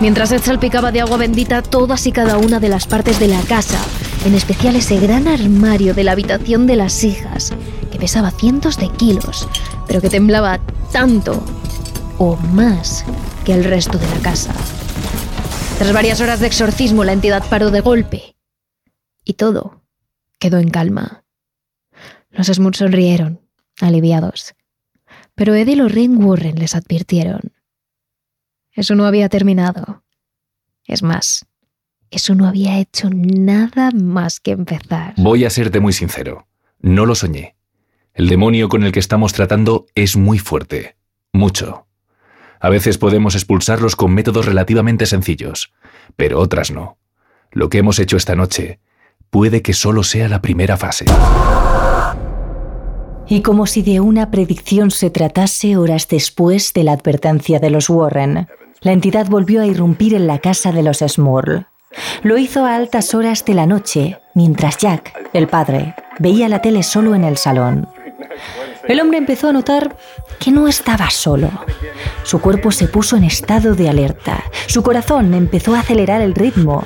Mientras 0.00 0.32
Ed 0.32 0.42
salpicaba 0.42 0.92
de 0.92 1.00
agua 1.00 1.16
bendita 1.16 1.62
todas 1.62 2.06
y 2.06 2.12
cada 2.12 2.38
una 2.38 2.60
de 2.60 2.68
las 2.68 2.86
partes 2.86 3.18
de 3.18 3.28
la 3.28 3.40
casa, 3.42 3.78
en 4.24 4.34
especial 4.34 4.76
ese 4.76 4.98
gran 4.98 5.28
armario 5.28 5.94
de 5.94 6.04
la 6.04 6.12
habitación 6.12 6.66
de 6.66 6.76
las 6.76 7.04
hijas, 7.04 7.52
que 7.90 7.98
pesaba 7.98 8.30
cientos 8.30 8.76
de 8.76 8.88
kilos, 8.90 9.48
pero 9.86 10.00
que 10.00 10.10
temblaba 10.10 10.60
tanto 10.92 11.42
o 12.18 12.36
más 12.36 13.04
que 13.44 13.54
el 13.54 13.64
resto 13.64 13.98
de 13.98 14.08
la 14.08 14.18
casa. 14.22 14.52
Tras 15.78 15.92
varias 15.92 16.20
horas 16.20 16.40
de 16.40 16.48
exorcismo, 16.48 17.04
la 17.04 17.12
entidad 17.12 17.44
paró 17.48 17.70
de 17.70 17.80
golpe 17.80 18.36
y 19.24 19.34
todo 19.34 19.82
quedó 20.38 20.58
en 20.58 20.70
calma. 20.70 21.24
Los 22.30 22.48
Smooth 22.48 22.74
sonrieron 22.74 23.40
aliviados. 23.80 24.54
Pero 25.34 25.54
Ed 25.54 25.68
y 25.68 25.76
Lorraine 25.76 26.16
Warren 26.16 26.58
les 26.58 26.74
advirtieron. 26.74 27.52
Eso 28.78 28.94
no 28.94 29.06
había 29.06 29.28
terminado. 29.28 30.04
Es 30.84 31.02
más, 31.02 31.46
eso 32.12 32.36
no 32.36 32.46
había 32.46 32.78
hecho 32.78 33.10
nada 33.10 33.90
más 33.90 34.38
que 34.38 34.52
empezar. 34.52 35.14
Voy 35.16 35.44
a 35.44 35.50
serte 35.50 35.80
muy 35.80 35.92
sincero. 35.92 36.46
No 36.78 37.04
lo 37.04 37.16
soñé. 37.16 37.56
El 38.14 38.28
demonio 38.28 38.68
con 38.68 38.84
el 38.84 38.92
que 38.92 39.00
estamos 39.00 39.32
tratando 39.32 39.86
es 39.96 40.16
muy 40.16 40.38
fuerte. 40.38 40.94
Mucho. 41.32 41.88
A 42.60 42.68
veces 42.68 42.98
podemos 42.98 43.34
expulsarlos 43.34 43.96
con 43.96 44.14
métodos 44.14 44.46
relativamente 44.46 45.06
sencillos, 45.06 45.72
pero 46.14 46.38
otras 46.38 46.70
no. 46.70 46.98
Lo 47.50 47.70
que 47.70 47.78
hemos 47.78 47.98
hecho 47.98 48.16
esta 48.16 48.36
noche 48.36 48.78
puede 49.28 49.60
que 49.60 49.72
solo 49.72 50.04
sea 50.04 50.28
la 50.28 50.40
primera 50.40 50.76
fase. 50.76 51.04
Y 53.26 53.42
como 53.42 53.66
si 53.66 53.82
de 53.82 53.98
una 53.98 54.30
predicción 54.30 54.92
se 54.92 55.10
tratase 55.10 55.76
horas 55.76 56.06
después 56.06 56.72
de 56.74 56.84
la 56.84 56.92
advertencia 56.92 57.58
de 57.58 57.70
los 57.70 57.90
Warren, 57.90 58.46
la 58.80 58.92
entidad 58.92 59.26
volvió 59.26 59.62
a 59.62 59.66
irrumpir 59.66 60.14
en 60.14 60.26
la 60.26 60.38
casa 60.38 60.72
de 60.72 60.82
los 60.82 60.98
Smurl. 60.98 61.66
Lo 62.22 62.38
hizo 62.38 62.64
a 62.64 62.76
altas 62.76 63.14
horas 63.14 63.44
de 63.44 63.54
la 63.54 63.66
noche, 63.66 64.18
mientras 64.34 64.78
Jack, 64.78 65.28
el 65.32 65.48
padre, 65.48 65.94
veía 66.18 66.48
la 66.48 66.60
tele 66.60 66.82
solo 66.82 67.14
en 67.14 67.24
el 67.24 67.36
salón. 67.36 67.88
El 68.86 69.00
hombre 69.00 69.18
empezó 69.18 69.48
a 69.48 69.52
notar 69.52 69.96
que 70.38 70.50
no 70.50 70.66
estaba 70.66 71.10
solo. 71.10 71.50
Su 72.22 72.40
cuerpo 72.40 72.70
se 72.72 72.88
puso 72.88 73.16
en 73.16 73.24
estado 73.24 73.74
de 73.74 73.88
alerta. 73.88 74.42
Su 74.66 74.82
corazón 74.82 75.34
empezó 75.34 75.74
a 75.74 75.80
acelerar 75.80 76.22
el 76.22 76.34
ritmo. 76.34 76.84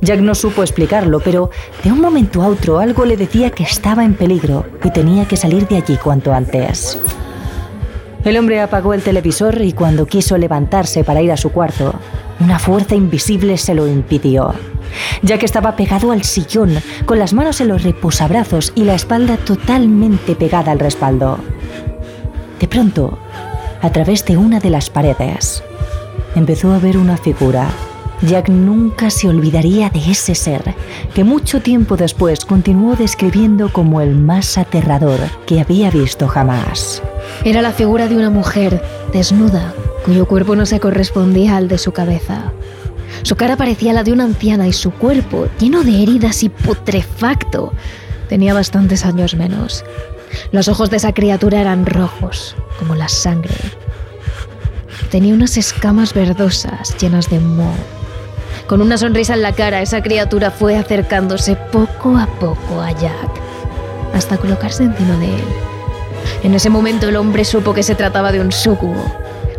Jack 0.00 0.20
no 0.20 0.34
supo 0.34 0.62
explicarlo, 0.62 1.20
pero 1.20 1.50
de 1.84 1.92
un 1.92 2.00
momento 2.00 2.42
a 2.42 2.48
otro 2.48 2.78
algo 2.78 3.04
le 3.04 3.16
decía 3.16 3.50
que 3.50 3.64
estaba 3.64 4.04
en 4.04 4.14
peligro 4.14 4.64
y 4.82 4.90
tenía 4.90 5.26
que 5.26 5.36
salir 5.36 5.68
de 5.68 5.76
allí 5.76 5.96
cuanto 5.96 6.32
antes. 6.32 6.98
El 8.24 8.36
hombre 8.36 8.60
apagó 8.60 8.94
el 8.94 9.02
televisor 9.02 9.60
y 9.62 9.72
cuando 9.72 10.06
quiso 10.06 10.38
levantarse 10.38 11.02
para 11.02 11.22
ir 11.22 11.32
a 11.32 11.36
su 11.36 11.50
cuarto, 11.50 11.94
una 12.38 12.60
fuerza 12.60 12.94
invisible 12.94 13.58
se 13.58 13.74
lo 13.74 13.88
impidió. 13.88 14.54
Jack 15.22 15.42
estaba 15.42 15.74
pegado 15.74 16.12
al 16.12 16.22
sillón, 16.22 16.74
con 17.04 17.18
las 17.18 17.32
manos 17.32 17.60
en 17.60 17.68
los 17.68 17.82
reposabrazos 17.82 18.72
y 18.76 18.84
la 18.84 18.94
espalda 18.94 19.36
totalmente 19.38 20.36
pegada 20.36 20.70
al 20.70 20.78
respaldo. 20.78 21.38
De 22.60 22.68
pronto, 22.68 23.18
a 23.80 23.90
través 23.90 24.24
de 24.24 24.36
una 24.36 24.60
de 24.60 24.70
las 24.70 24.88
paredes, 24.88 25.64
empezó 26.36 26.72
a 26.72 26.78
ver 26.78 26.98
una 26.98 27.16
figura. 27.16 27.68
Jack 28.22 28.50
nunca 28.50 29.10
se 29.10 29.28
olvidaría 29.28 29.90
de 29.90 30.12
ese 30.12 30.36
ser, 30.36 30.76
que 31.12 31.24
mucho 31.24 31.60
tiempo 31.60 31.96
después 31.96 32.44
continuó 32.44 32.94
describiendo 32.94 33.72
como 33.72 34.00
el 34.00 34.14
más 34.14 34.58
aterrador 34.58 35.18
que 35.44 35.60
había 35.60 35.90
visto 35.90 36.28
jamás. 36.28 37.02
Era 37.44 37.62
la 37.62 37.72
figura 37.72 38.08
de 38.08 38.16
una 38.16 38.30
mujer, 38.30 38.82
desnuda, 39.12 39.74
cuyo 40.04 40.26
cuerpo 40.26 40.56
no 40.56 40.66
se 40.66 40.80
correspondía 40.80 41.56
al 41.56 41.68
de 41.68 41.78
su 41.78 41.92
cabeza. 41.92 42.52
Su 43.22 43.36
cara 43.36 43.56
parecía 43.56 43.92
la 43.92 44.02
de 44.02 44.12
una 44.12 44.24
anciana 44.24 44.66
y 44.66 44.72
su 44.72 44.90
cuerpo, 44.90 45.48
lleno 45.58 45.84
de 45.84 46.02
heridas 46.02 46.42
y 46.42 46.48
putrefacto, 46.48 47.72
tenía 48.28 48.54
bastantes 48.54 49.04
años 49.04 49.34
menos. 49.34 49.84
Los 50.52 50.68
ojos 50.68 50.90
de 50.90 50.96
esa 50.96 51.12
criatura 51.12 51.60
eran 51.60 51.86
rojos, 51.86 52.56
como 52.78 52.94
la 52.94 53.08
sangre. 53.08 53.54
Tenía 55.10 55.34
unas 55.34 55.56
escamas 55.56 56.14
verdosas 56.14 56.96
llenas 56.96 57.28
de 57.28 57.38
moho. 57.38 57.74
Con 58.66 58.80
una 58.80 58.96
sonrisa 58.96 59.34
en 59.34 59.42
la 59.42 59.52
cara, 59.52 59.82
esa 59.82 60.02
criatura 60.02 60.50
fue 60.50 60.76
acercándose 60.76 61.56
poco 61.70 62.16
a 62.16 62.26
poco 62.26 62.80
a 62.80 62.92
Jack, 62.92 63.30
hasta 64.14 64.38
colocarse 64.38 64.84
encima 64.84 65.18
de 65.18 65.26
él. 65.26 65.44
En 66.42 66.54
ese 66.54 66.70
momento 66.70 67.08
el 67.08 67.16
hombre 67.16 67.44
supo 67.44 67.72
que 67.72 67.82
se 67.82 67.94
trataba 67.94 68.32
de 68.32 68.40
un 68.40 68.50
sucubo, 68.50 69.04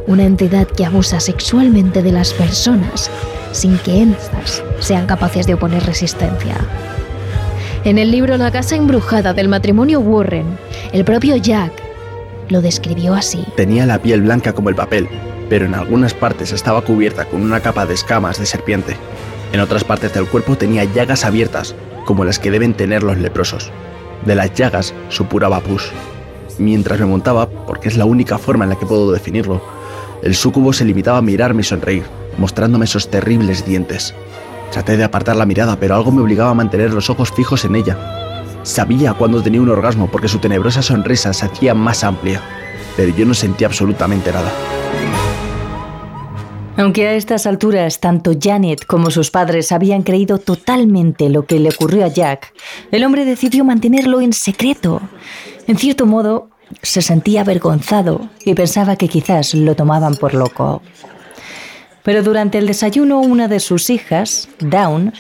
una 0.06 0.24
entidad 0.24 0.68
que 0.68 0.86
abusa 0.86 1.20
sexualmente 1.20 2.02
de 2.02 2.12
las 2.12 2.34
personas 2.34 3.10
sin 3.54 3.78
que 3.78 4.04
éstas 4.04 4.64
sean 4.80 5.06
capaces 5.06 5.48
de 5.48 5.54
oponer 5.54 5.84
resistencia. 5.86 6.56
En 7.86 7.98
el 7.98 8.12
libro 8.12 8.38
La 8.38 8.52
casa 8.52 8.76
embrujada 8.76 9.34
del 9.34 9.48
matrimonio 9.48 10.00
Warren, 10.00 10.58
el 10.92 11.06
propio 11.06 11.36
Jack 11.38 11.72
lo 12.50 12.62
describió 12.62 13.14
así. 13.14 13.46
Tenía 13.56 13.86
la 13.86 14.00
piel 14.00 14.22
blanca 14.22 14.54
como 14.54 14.70
el 14.70 14.76
papel, 14.76 15.08
pero 15.50 15.66
en 15.66 15.76
algunas 15.76 16.14
partes 16.14 16.52
estaba 16.52 16.82
cubierta 16.82 17.26
con 17.26 17.42
una 17.42 17.62
capa 17.62 17.86
de 17.86 17.94
escamas 17.94 18.40
de 18.40 18.46
serpiente. 18.46 18.96
En 19.54 19.60
otras 19.60 19.84
partes 19.84 20.14
del 20.14 20.28
cuerpo 20.28 20.58
tenía 20.58 20.84
llagas 20.84 21.26
abiertas, 21.26 21.76
como 22.06 22.26
las 22.26 22.40
que 22.40 22.52
deben 22.52 22.74
tener 22.74 23.04
los 23.04 23.18
leprosos. 23.18 23.72
De 24.26 24.36
las 24.36 24.54
llagas 24.54 24.94
supuraba 25.10 25.60
pus. 25.60 25.92
Mientras 26.58 27.00
me 27.00 27.06
montaba, 27.06 27.50
porque 27.50 27.88
es 27.88 27.98
la 27.98 28.06
única 28.06 28.38
forma 28.38 28.66
en 28.66 28.70
la 28.70 28.80
que 28.80 28.86
puedo 28.86 29.12
definirlo, 29.12 29.62
el 30.22 30.36
súcubo 30.36 30.72
se 30.72 30.86
limitaba 30.86 31.18
a 31.18 31.22
mirarme 31.22 31.62
y 31.62 31.66
sonreír, 31.66 32.04
mostrándome 32.38 32.86
esos 32.86 33.10
terribles 33.10 33.66
dientes. 33.66 34.14
Traté 34.72 34.98
de 34.98 35.04
apartar 35.04 35.36
la 35.36 35.46
mirada, 35.46 35.78
pero 35.80 35.96
algo 35.96 36.12
me 36.12 36.22
obligaba 36.22 36.52
a 36.52 36.56
mantener 36.56 36.94
los 36.94 37.10
ojos 37.10 37.32
fijos 37.32 37.66
en 37.66 37.76
ella. 37.76 37.98
Sabía 38.64 39.14
cuando 39.14 39.44
tenía 39.44 39.62
un 39.62 39.70
orgasmo 39.70 40.10
porque 40.10 40.28
su 40.30 40.40
tenebrosa 40.40 40.82
sonrisa 40.82 41.34
se 41.34 41.46
hacía 41.46 41.74
más 41.74 42.04
amplia, 42.04 42.42
pero 42.96 43.14
yo 43.16 43.26
no 43.26 43.34
sentía 43.34 43.68
absolutamente 43.68 44.32
nada. 44.32 44.52
Aunque 46.76 47.08
a 47.08 47.14
estas 47.14 47.46
alturas 47.46 48.00
tanto 48.00 48.32
Janet 48.40 48.86
como 48.86 49.12
sus 49.12 49.30
padres 49.30 49.72
habían 49.72 50.02
creído 50.02 50.40
totalmente 50.40 51.30
lo 51.30 51.46
que 51.46 51.60
le 51.60 51.70
ocurrió 51.70 52.06
a 52.06 52.08
Jack, 52.08 52.52
el 52.92 53.04
hombre 53.04 53.26
decidió 53.26 53.64
mantenerlo 53.64 54.22
en 54.22 54.34
secreto. 54.34 55.02
En 55.68 55.78
cierto 55.78 56.06
modo, 56.06 56.50
se 56.82 57.02
sentía 57.02 57.42
avergonzado 57.42 58.30
y 58.44 58.54
pensaba 58.54 58.96
que 58.96 59.08
quizás 59.08 59.54
lo 59.54 59.76
tomaban 59.76 60.16
por 60.16 60.34
loco. 60.34 60.82
Pero 62.04 62.22
durante 62.22 62.58
el 62.58 62.68
desayuno 62.68 63.22
una 63.22 63.48
de 63.48 63.60
sus 63.60 63.90
hijas, 63.90 64.50
Dawn, 64.60 65.14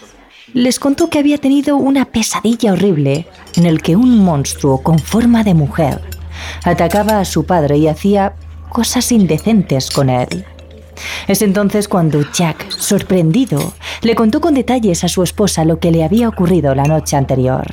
les 0.54 0.80
contó 0.80 1.10
que 1.10 1.20
había 1.20 1.38
tenido 1.38 1.78
una 1.78 2.06
pesadilla 2.06 2.74
horrible 2.74 3.28
en 3.56 3.66
el 3.66 3.82
que 3.82 3.96
un 3.96 4.20
monstruo 4.20 4.84
con 4.84 5.00
forma 5.00 5.44
de 5.44 5.54
mujer 5.54 6.02
atacaba 6.64 7.20
a 7.20 7.26
su 7.26 7.46
padre 7.46 7.78
y 7.78 7.88
hacía 7.88 8.34
cosas 8.70 9.12
indecentes 9.12 9.90
con 9.90 10.10
él. 10.10 10.46
Es 11.28 11.42
entonces 11.42 11.88
cuando 11.88 12.22
Jack, 12.34 12.70
sorprendido, 12.70 13.74
le 14.02 14.16
contó 14.16 14.42
con 14.42 14.54
detalles 14.54 15.04
a 15.04 15.08
su 15.08 15.24
esposa 15.24 15.66
lo 15.66 15.80
que 15.80 15.92
le 15.92 16.04
había 16.04 16.28
ocurrido 16.28 16.76
la 16.76 16.84
noche 16.84 17.16
anterior. 17.16 17.66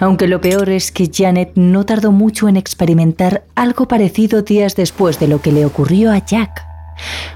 Aunque 0.00 0.28
lo 0.28 0.40
peor 0.40 0.70
es 0.70 0.92
que 0.92 1.10
Janet 1.12 1.52
no 1.56 1.84
tardó 1.84 2.12
mucho 2.12 2.48
en 2.48 2.56
experimentar 2.56 3.44
algo 3.56 3.88
parecido 3.88 4.42
días 4.42 4.76
después 4.76 5.18
de 5.18 5.28
lo 5.28 5.40
que 5.40 5.52
le 5.52 5.64
ocurrió 5.64 6.12
a 6.12 6.18
Jack. 6.24 6.64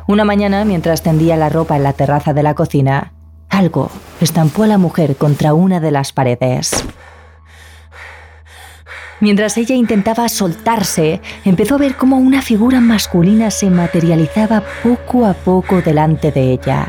Una 0.06 0.24
mañana, 0.24 0.64
mientras 0.64 1.02
tendía 1.02 1.36
la 1.36 1.48
ropa 1.48 1.76
en 1.76 1.82
la 1.82 1.92
terraza 1.92 2.32
de 2.32 2.42
la 2.42 2.54
cocina, 2.54 3.12
algo 3.48 3.90
estampó 4.20 4.62
a 4.62 4.66
la 4.66 4.78
mujer 4.78 5.16
contra 5.16 5.54
una 5.54 5.80
de 5.80 5.90
las 5.90 6.12
paredes. 6.12 6.84
Mientras 9.20 9.56
ella 9.56 9.76
intentaba 9.76 10.28
soltarse, 10.28 11.20
empezó 11.44 11.76
a 11.76 11.78
ver 11.78 11.96
cómo 11.96 12.16
una 12.16 12.42
figura 12.42 12.80
masculina 12.80 13.50
se 13.52 13.70
materializaba 13.70 14.64
poco 14.82 15.26
a 15.26 15.34
poco 15.34 15.80
delante 15.80 16.32
de 16.32 16.52
ella. 16.52 16.88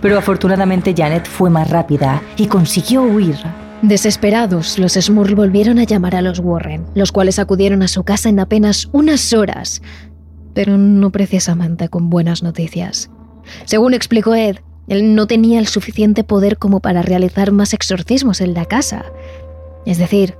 Pero 0.00 0.18
afortunadamente 0.18 0.94
Janet 0.96 1.26
fue 1.28 1.50
más 1.50 1.68
rápida 1.68 2.22
y 2.36 2.46
consiguió 2.46 3.02
huir. 3.02 3.36
Desesperados, 3.82 4.76
los 4.76 4.94
Smurl 4.94 5.36
volvieron 5.36 5.78
a 5.78 5.84
llamar 5.84 6.16
a 6.16 6.22
los 6.22 6.40
Warren, 6.40 6.84
los 6.96 7.12
cuales 7.12 7.38
acudieron 7.38 7.82
a 7.82 7.88
su 7.88 8.02
casa 8.02 8.28
en 8.28 8.40
apenas 8.40 8.88
unas 8.90 9.32
horas, 9.32 9.82
pero 10.52 10.76
no 10.76 11.12
precisamente 11.12 11.88
con 11.88 12.10
buenas 12.10 12.42
noticias. 12.42 13.08
Según 13.66 13.94
explicó 13.94 14.34
Ed, 14.34 14.56
él 14.88 15.14
no 15.14 15.28
tenía 15.28 15.60
el 15.60 15.68
suficiente 15.68 16.24
poder 16.24 16.58
como 16.58 16.80
para 16.80 17.02
realizar 17.02 17.52
más 17.52 17.72
exorcismos 17.72 18.40
en 18.40 18.52
la 18.52 18.64
casa. 18.64 19.04
Es 19.86 19.98
decir, 19.98 20.34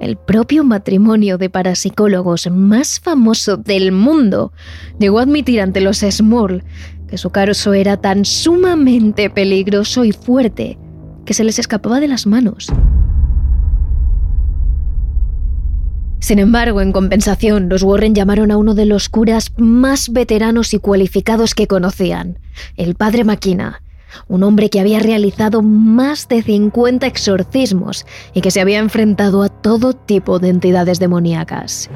el 0.00 0.16
propio 0.16 0.64
matrimonio 0.64 1.38
de 1.38 1.50
parapsicólogos 1.50 2.50
más 2.50 2.98
famoso 2.98 3.58
del 3.58 3.92
mundo 3.92 4.52
llegó 4.98 5.20
a 5.20 5.22
admitir 5.22 5.60
ante 5.60 5.80
los 5.80 5.98
Smurl 5.98 6.64
que 7.06 7.16
su 7.16 7.30
caso 7.30 7.74
era 7.74 7.96
tan 7.98 8.24
sumamente 8.24 9.30
peligroso 9.30 10.04
y 10.04 10.10
fuerte 10.10 10.78
que 11.24 11.34
se 11.34 11.44
les 11.44 11.58
escapaba 11.58 12.00
de 12.00 12.08
las 12.08 12.26
manos. 12.26 12.72
Sin 16.22 16.38
embargo, 16.38 16.80
en 16.80 16.92
compensación, 16.92 17.68
los 17.68 17.82
Warren 17.82 18.14
llamaron 18.14 18.52
a 18.52 18.56
uno 18.56 18.74
de 18.74 18.86
los 18.86 19.08
curas 19.08 19.52
más 19.56 20.12
veteranos 20.12 20.72
y 20.72 20.78
cualificados 20.78 21.54
que 21.54 21.66
conocían, 21.66 22.38
el 22.76 22.94
padre 22.94 23.24
Maquina, 23.24 23.82
un 24.28 24.44
hombre 24.44 24.70
que 24.70 24.78
había 24.78 25.00
realizado 25.00 25.62
más 25.62 26.28
de 26.28 26.42
50 26.42 27.06
exorcismos 27.06 28.06
y 28.34 28.40
que 28.40 28.52
se 28.52 28.60
había 28.60 28.78
enfrentado 28.78 29.42
a 29.42 29.48
todo 29.48 29.94
tipo 29.94 30.38
de 30.38 30.50
entidades 30.50 31.00
demoníacas. 31.00 31.90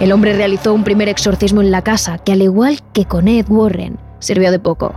El 0.00 0.12
hombre 0.12 0.34
realizó 0.34 0.72
un 0.72 0.84
primer 0.84 1.08
exorcismo 1.08 1.60
en 1.60 1.70
la 1.70 1.82
casa 1.82 2.18
que, 2.18 2.32
al 2.32 2.42
igual 2.42 2.78
que 2.92 3.04
con 3.06 3.28
Ed 3.28 3.46
Warren, 3.48 3.98
sirvió 4.18 4.50
de 4.50 4.58
poco. 4.58 4.94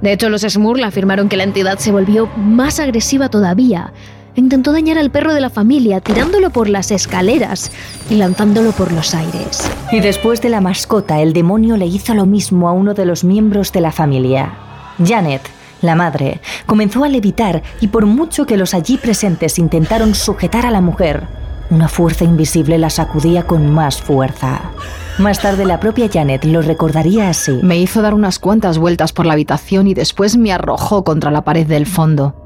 De 0.00 0.12
hecho, 0.12 0.28
los 0.28 0.42
Smurl 0.42 0.84
afirmaron 0.84 1.28
que 1.28 1.36
la 1.36 1.44
entidad 1.44 1.78
se 1.78 1.92
volvió 1.92 2.28
más 2.36 2.80
agresiva 2.80 3.28
todavía. 3.28 3.92
Intentó 4.36 4.72
dañar 4.72 4.96
al 4.96 5.10
perro 5.10 5.34
de 5.34 5.40
la 5.40 5.50
familia 5.50 6.00
tirándolo 6.00 6.50
por 6.50 6.68
las 6.68 6.90
escaleras 6.90 7.72
y 8.08 8.14
lanzándolo 8.14 8.72
por 8.72 8.92
los 8.92 9.14
aires. 9.14 9.68
Y 9.90 10.00
después 10.00 10.40
de 10.40 10.50
la 10.50 10.60
mascota, 10.60 11.20
el 11.20 11.32
demonio 11.32 11.76
le 11.76 11.86
hizo 11.86 12.14
lo 12.14 12.26
mismo 12.26 12.68
a 12.68 12.72
uno 12.72 12.94
de 12.94 13.06
los 13.06 13.24
miembros 13.24 13.72
de 13.72 13.80
la 13.80 13.92
familia. 13.92 14.54
Janet, 15.04 15.42
la 15.82 15.94
madre 15.94 16.40
comenzó 16.66 17.04
a 17.04 17.08
levitar 17.08 17.62
y 17.80 17.88
por 17.88 18.06
mucho 18.06 18.46
que 18.46 18.56
los 18.56 18.74
allí 18.74 18.98
presentes 18.98 19.58
intentaron 19.58 20.14
sujetar 20.14 20.66
a 20.66 20.70
la 20.70 20.80
mujer, 20.80 21.26
una 21.70 21.88
fuerza 21.88 22.24
invisible 22.24 22.78
la 22.78 22.90
sacudía 22.90 23.46
con 23.46 23.72
más 23.72 24.00
fuerza. 24.00 24.72
Más 25.18 25.40
tarde 25.40 25.64
la 25.64 25.80
propia 25.80 26.08
Janet 26.12 26.44
lo 26.44 26.62
recordaría 26.62 27.28
así. 27.28 27.60
Me 27.62 27.78
hizo 27.78 28.02
dar 28.02 28.14
unas 28.14 28.38
cuantas 28.38 28.78
vueltas 28.78 29.12
por 29.12 29.26
la 29.26 29.34
habitación 29.34 29.86
y 29.86 29.94
después 29.94 30.36
me 30.36 30.52
arrojó 30.52 31.04
contra 31.04 31.30
la 31.30 31.42
pared 31.42 31.66
del 31.66 31.86
fondo. 31.86 32.39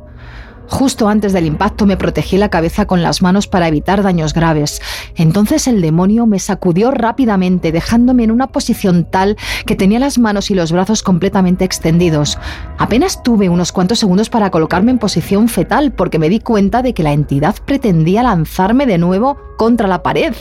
Justo 0.69 1.09
antes 1.09 1.33
del 1.33 1.47
impacto 1.47 1.87
me 1.87 1.97
protegí 1.97 2.39
la 2.39 2.49
cabeza 2.49 2.87
con 2.87 3.03
las 3.03 3.23
manos 3.23 3.47
para 3.47 3.69
evitar 3.69 4.03
daños 4.03 4.33
graves. 4.35 4.81
Entonces 5.17 5.67
el 5.69 5.81
demonio 5.81 6.27
me 6.27 6.39
sacudió 6.39 6.91
rápidamente, 6.91 7.73
dejándome 7.73 8.25
en 8.25 8.31
una 8.31 8.49
posición 8.49 9.05
tal 9.05 9.37
que 9.67 9.77
tenía 9.77 9.99
las 9.99 10.19
manos 10.19 10.51
y 10.51 10.55
los 10.55 10.73
brazos 10.73 11.03
completamente 11.03 11.65
extendidos. 11.65 12.39
Apenas 12.79 13.23
tuve 13.23 13.49
unos 13.49 13.73
cuantos 13.73 13.99
segundos 13.99 14.31
para 14.31 14.51
colocarme 14.51 14.91
en 14.91 14.99
posición 14.99 15.49
fetal 15.49 15.93
porque 15.93 16.19
me 16.19 16.29
di 16.29 16.41
cuenta 16.41 16.83
de 16.83 16.95
que 16.95 17.03
la 17.03 17.13
entidad 17.13 17.57
pretendía 17.65 18.23
lanzarme 18.23 18.87
de 18.87 18.99
nuevo 18.99 19.37
contra 19.57 19.87
la 19.87 20.03
pared, 20.03 20.35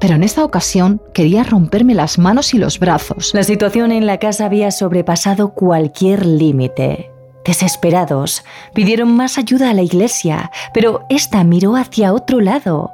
pero 0.00 0.14
en 0.14 0.22
esta 0.22 0.44
ocasión 0.44 1.00
quería 1.12 1.44
romperme 1.44 1.94
las 1.94 2.18
manos 2.18 2.54
y 2.54 2.58
los 2.58 2.78
brazos. 2.78 3.32
La 3.34 3.42
situación 3.42 3.92
en 3.92 4.06
la 4.06 4.18
casa 4.18 4.46
había 4.46 4.70
sobrepasado 4.70 5.54
cualquier 5.54 6.24
límite. 6.24 7.13
Desesperados, 7.44 8.42
pidieron 8.72 9.14
más 9.14 9.38
ayuda 9.38 9.70
a 9.70 9.74
la 9.74 9.82
iglesia, 9.82 10.50
pero 10.72 11.04
ésta 11.10 11.44
miró 11.44 11.76
hacia 11.76 12.14
otro 12.14 12.40
lado. 12.40 12.90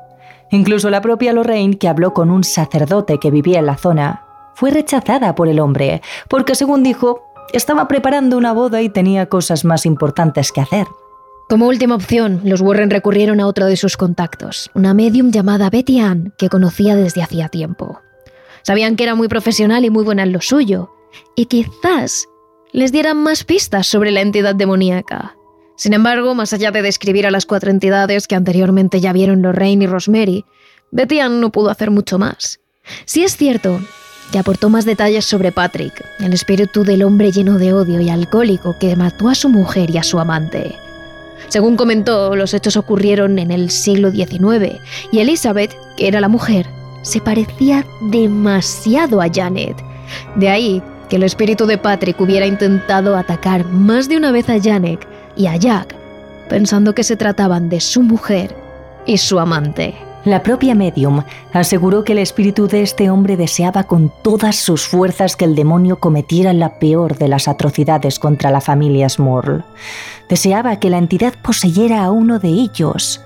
Incluso 0.50 0.90
la 0.90 1.00
propia 1.00 1.32
Lorraine, 1.32 1.78
que 1.78 1.88
habló 1.88 2.12
con 2.12 2.30
un 2.30 2.42
sacerdote 2.42 3.18
que 3.18 3.30
vivía 3.30 3.60
en 3.60 3.66
la 3.66 3.76
zona, 3.76 4.24
fue 4.54 4.70
rechazada 4.70 5.34
por 5.34 5.48
el 5.48 5.60
hombre, 5.60 6.02
porque 6.28 6.56
según 6.56 6.82
dijo, 6.82 7.22
estaba 7.52 7.86
preparando 7.86 8.36
una 8.36 8.52
boda 8.52 8.82
y 8.82 8.88
tenía 8.88 9.26
cosas 9.26 9.64
más 9.64 9.86
importantes 9.86 10.50
que 10.50 10.60
hacer. 10.60 10.86
Como 11.48 11.66
última 11.66 11.94
opción, 11.94 12.40
los 12.44 12.60
Warren 12.60 12.90
recurrieron 12.90 13.40
a 13.40 13.46
otro 13.46 13.66
de 13.66 13.76
sus 13.76 13.96
contactos, 13.96 14.70
una 14.74 14.94
medium 14.94 15.30
llamada 15.30 15.70
Betty 15.70 15.98
Ann, 16.00 16.32
que 16.38 16.48
conocía 16.48 16.94
desde 16.94 17.22
hacía 17.22 17.48
tiempo. 17.48 18.00
Sabían 18.62 18.96
que 18.96 19.04
era 19.04 19.14
muy 19.14 19.28
profesional 19.28 19.84
y 19.84 19.90
muy 19.90 20.04
buena 20.04 20.22
en 20.24 20.32
lo 20.32 20.40
suyo, 20.40 20.92
y 21.34 21.46
quizás 21.46 22.28
les 22.72 22.92
dieran 22.92 23.16
más 23.16 23.44
pistas 23.44 23.86
sobre 23.86 24.10
la 24.10 24.20
entidad 24.20 24.54
demoníaca. 24.54 25.36
Sin 25.76 25.94
embargo, 25.94 26.34
más 26.34 26.52
allá 26.52 26.70
de 26.70 26.82
describir 26.82 27.26
a 27.26 27.30
las 27.30 27.46
cuatro 27.46 27.70
entidades 27.70 28.26
que 28.26 28.34
anteriormente 28.34 29.00
ya 29.00 29.12
vieron 29.12 29.42
Lorraine 29.42 29.84
y 29.84 29.86
Rosemary, 29.86 30.44
Betty 30.90 31.20
no 31.30 31.50
pudo 31.50 31.70
hacer 31.70 31.90
mucho 31.90 32.18
más. 32.18 32.60
Sí 33.04 33.24
es 33.24 33.36
cierto 33.36 33.80
que 34.30 34.38
aportó 34.38 34.68
más 34.68 34.84
detalles 34.84 35.24
sobre 35.24 35.52
Patrick, 35.52 36.04
el 36.20 36.32
espíritu 36.32 36.84
del 36.84 37.02
hombre 37.02 37.32
lleno 37.32 37.58
de 37.58 37.72
odio 37.72 38.00
y 38.00 38.10
alcohólico 38.10 38.76
que 38.78 38.94
mató 38.94 39.28
a 39.28 39.34
su 39.34 39.48
mujer 39.48 39.90
y 39.90 39.98
a 39.98 40.02
su 40.02 40.20
amante. 40.20 40.76
Según 41.48 41.76
comentó, 41.76 42.36
los 42.36 42.54
hechos 42.54 42.76
ocurrieron 42.76 43.38
en 43.38 43.50
el 43.50 43.70
siglo 43.70 44.10
XIX 44.10 44.80
y 45.10 45.18
Elizabeth, 45.18 45.74
que 45.96 46.06
era 46.06 46.20
la 46.20 46.28
mujer, 46.28 46.66
se 47.02 47.20
parecía 47.20 47.84
demasiado 48.02 49.20
a 49.20 49.28
Janet. 49.32 49.76
De 50.36 50.48
ahí 50.48 50.82
que 51.10 51.16
el 51.16 51.24
espíritu 51.24 51.66
de 51.66 51.76
Patrick 51.76 52.18
hubiera 52.20 52.46
intentado 52.46 53.16
atacar 53.16 53.66
más 53.66 54.08
de 54.08 54.16
una 54.16 54.32
vez 54.32 54.48
a 54.48 54.58
Janek 54.58 55.06
y 55.36 55.48
a 55.48 55.56
Jack, 55.56 55.94
pensando 56.48 56.94
que 56.94 57.02
se 57.04 57.16
trataban 57.16 57.68
de 57.68 57.80
su 57.80 58.02
mujer 58.02 58.56
y 59.04 59.18
su 59.18 59.38
amante. 59.38 59.94
La 60.24 60.42
propia 60.42 60.74
medium 60.74 61.22
aseguró 61.52 62.04
que 62.04 62.12
el 62.12 62.18
espíritu 62.18 62.68
de 62.68 62.82
este 62.82 63.10
hombre 63.10 63.36
deseaba 63.36 63.84
con 63.84 64.12
todas 64.22 64.56
sus 64.56 64.86
fuerzas 64.86 65.34
que 65.34 65.46
el 65.46 65.54
demonio 65.54 65.98
cometiera 65.98 66.52
la 66.52 66.78
peor 66.78 67.16
de 67.16 67.26
las 67.26 67.48
atrocidades 67.48 68.18
contra 68.18 68.50
la 68.50 68.60
familia 68.60 69.08
Smurl. 69.08 69.64
Deseaba 70.28 70.78
que 70.78 70.90
la 70.90 70.98
entidad 70.98 71.32
poseyera 71.42 72.04
a 72.04 72.10
uno 72.10 72.38
de 72.38 72.48
ellos, 72.48 73.22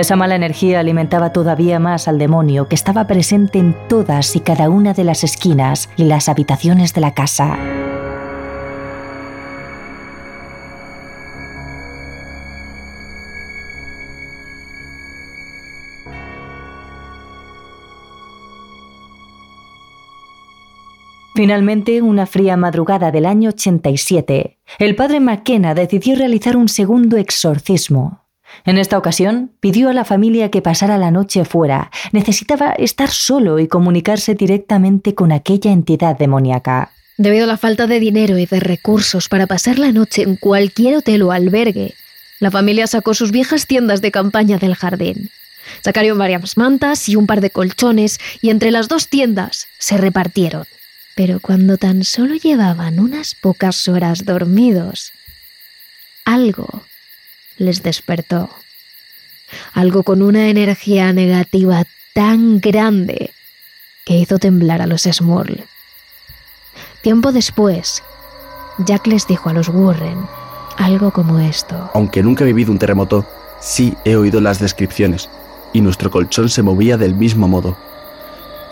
esa 0.00 0.16
mala 0.16 0.34
energía 0.34 0.80
alimentaba 0.80 1.32
todavía 1.32 1.78
más 1.78 2.08
al 2.08 2.18
demonio 2.18 2.68
que 2.68 2.74
estaba 2.74 3.06
presente 3.06 3.58
en 3.58 3.76
todas 3.88 4.34
y 4.34 4.40
cada 4.40 4.68
una 4.68 4.92
de 4.92 5.04
las 5.04 5.22
esquinas 5.22 5.88
y 5.96 6.04
las 6.04 6.28
habitaciones 6.28 6.94
de 6.94 7.00
la 7.00 7.14
casa. 7.14 7.56
Finalmente, 21.36 22.00
una 22.00 22.26
fría 22.26 22.56
madrugada 22.56 23.10
del 23.10 23.26
año 23.26 23.50
87, 23.50 24.58
el 24.78 24.94
padre 24.94 25.18
McKenna 25.18 25.74
decidió 25.74 26.14
realizar 26.14 26.56
un 26.56 26.68
segundo 26.68 27.16
exorcismo. 27.16 28.23
En 28.64 28.78
esta 28.78 28.96
ocasión, 28.96 29.52
pidió 29.60 29.90
a 29.90 29.92
la 29.92 30.04
familia 30.04 30.50
que 30.50 30.62
pasara 30.62 30.98
la 30.98 31.10
noche 31.10 31.44
fuera. 31.44 31.90
Necesitaba 32.12 32.72
estar 32.72 33.10
solo 33.10 33.58
y 33.58 33.68
comunicarse 33.68 34.34
directamente 34.34 35.14
con 35.14 35.32
aquella 35.32 35.72
entidad 35.72 36.16
demoníaca. 36.16 36.90
Debido 37.16 37.44
a 37.44 37.48
la 37.48 37.58
falta 37.58 37.86
de 37.86 38.00
dinero 38.00 38.38
y 38.38 38.46
de 38.46 38.60
recursos 38.60 39.28
para 39.28 39.46
pasar 39.46 39.78
la 39.78 39.92
noche 39.92 40.22
en 40.22 40.36
cualquier 40.36 40.96
hotel 40.96 41.22
o 41.22 41.32
albergue, 41.32 41.94
la 42.40 42.50
familia 42.50 42.86
sacó 42.86 43.14
sus 43.14 43.30
viejas 43.30 43.66
tiendas 43.66 44.00
de 44.00 44.10
campaña 44.10 44.58
del 44.58 44.74
jardín. 44.74 45.30
Sacaron 45.82 46.18
varias 46.18 46.56
mantas 46.56 47.08
y 47.08 47.16
un 47.16 47.26
par 47.26 47.40
de 47.40 47.50
colchones 47.50 48.18
y 48.42 48.50
entre 48.50 48.70
las 48.70 48.88
dos 48.88 49.08
tiendas 49.08 49.66
se 49.78 49.96
repartieron. 49.96 50.66
Pero 51.14 51.38
cuando 51.40 51.78
tan 51.78 52.02
solo 52.02 52.34
llevaban 52.34 52.98
unas 52.98 53.34
pocas 53.34 53.86
horas 53.88 54.24
dormidos, 54.24 55.12
algo 56.24 56.82
les 57.58 57.82
despertó. 57.82 58.50
Algo 59.72 60.02
con 60.02 60.22
una 60.22 60.48
energía 60.48 61.12
negativa 61.12 61.84
tan 62.14 62.60
grande 62.60 63.32
que 64.04 64.14
hizo 64.14 64.38
temblar 64.38 64.82
a 64.82 64.86
los 64.86 65.02
Smurl. 65.02 65.64
Tiempo 67.02 67.32
después, 67.32 68.02
Jack 68.78 69.06
les 69.06 69.26
dijo 69.26 69.48
a 69.48 69.52
los 69.52 69.68
Warren 69.68 70.26
algo 70.78 71.12
como 71.12 71.38
esto. 71.38 71.90
Aunque 71.94 72.22
nunca 72.22 72.44
he 72.44 72.48
vivido 72.48 72.72
un 72.72 72.78
terremoto, 72.78 73.26
sí 73.60 73.94
he 74.04 74.16
oído 74.16 74.40
las 74.40 74.58
descripciones, 74.58 75.28
y 75.72 75.80
nuestro 75.80 76.10
colchón 76.10 76.48
se 76.48 76.62
movía 76.62 76.96
del 76.96 77.14
mismo 77.14 77.48
modo. 77.48 77.76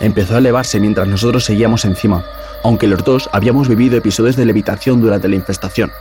Empezó 0.00 0.34
a 0.34 0.38
elevarse 0.38 0.80
mientras 0.80 1.06
nosotros 1.06 1.44
seguíamos 1.44 1.84
encima, 1.84 2.24
aunque 2.64 2.88
los 2.88 3.04
dos 3.04 3.30
habíamos 3.32 3.68
vivido 3.68 3.96
episodios 3.96 4.36
de 4.36 4.46
levitación 4.46 5.00
durante 5.00 5.28
la 5.28 5.36
infestación. 5.36 5.92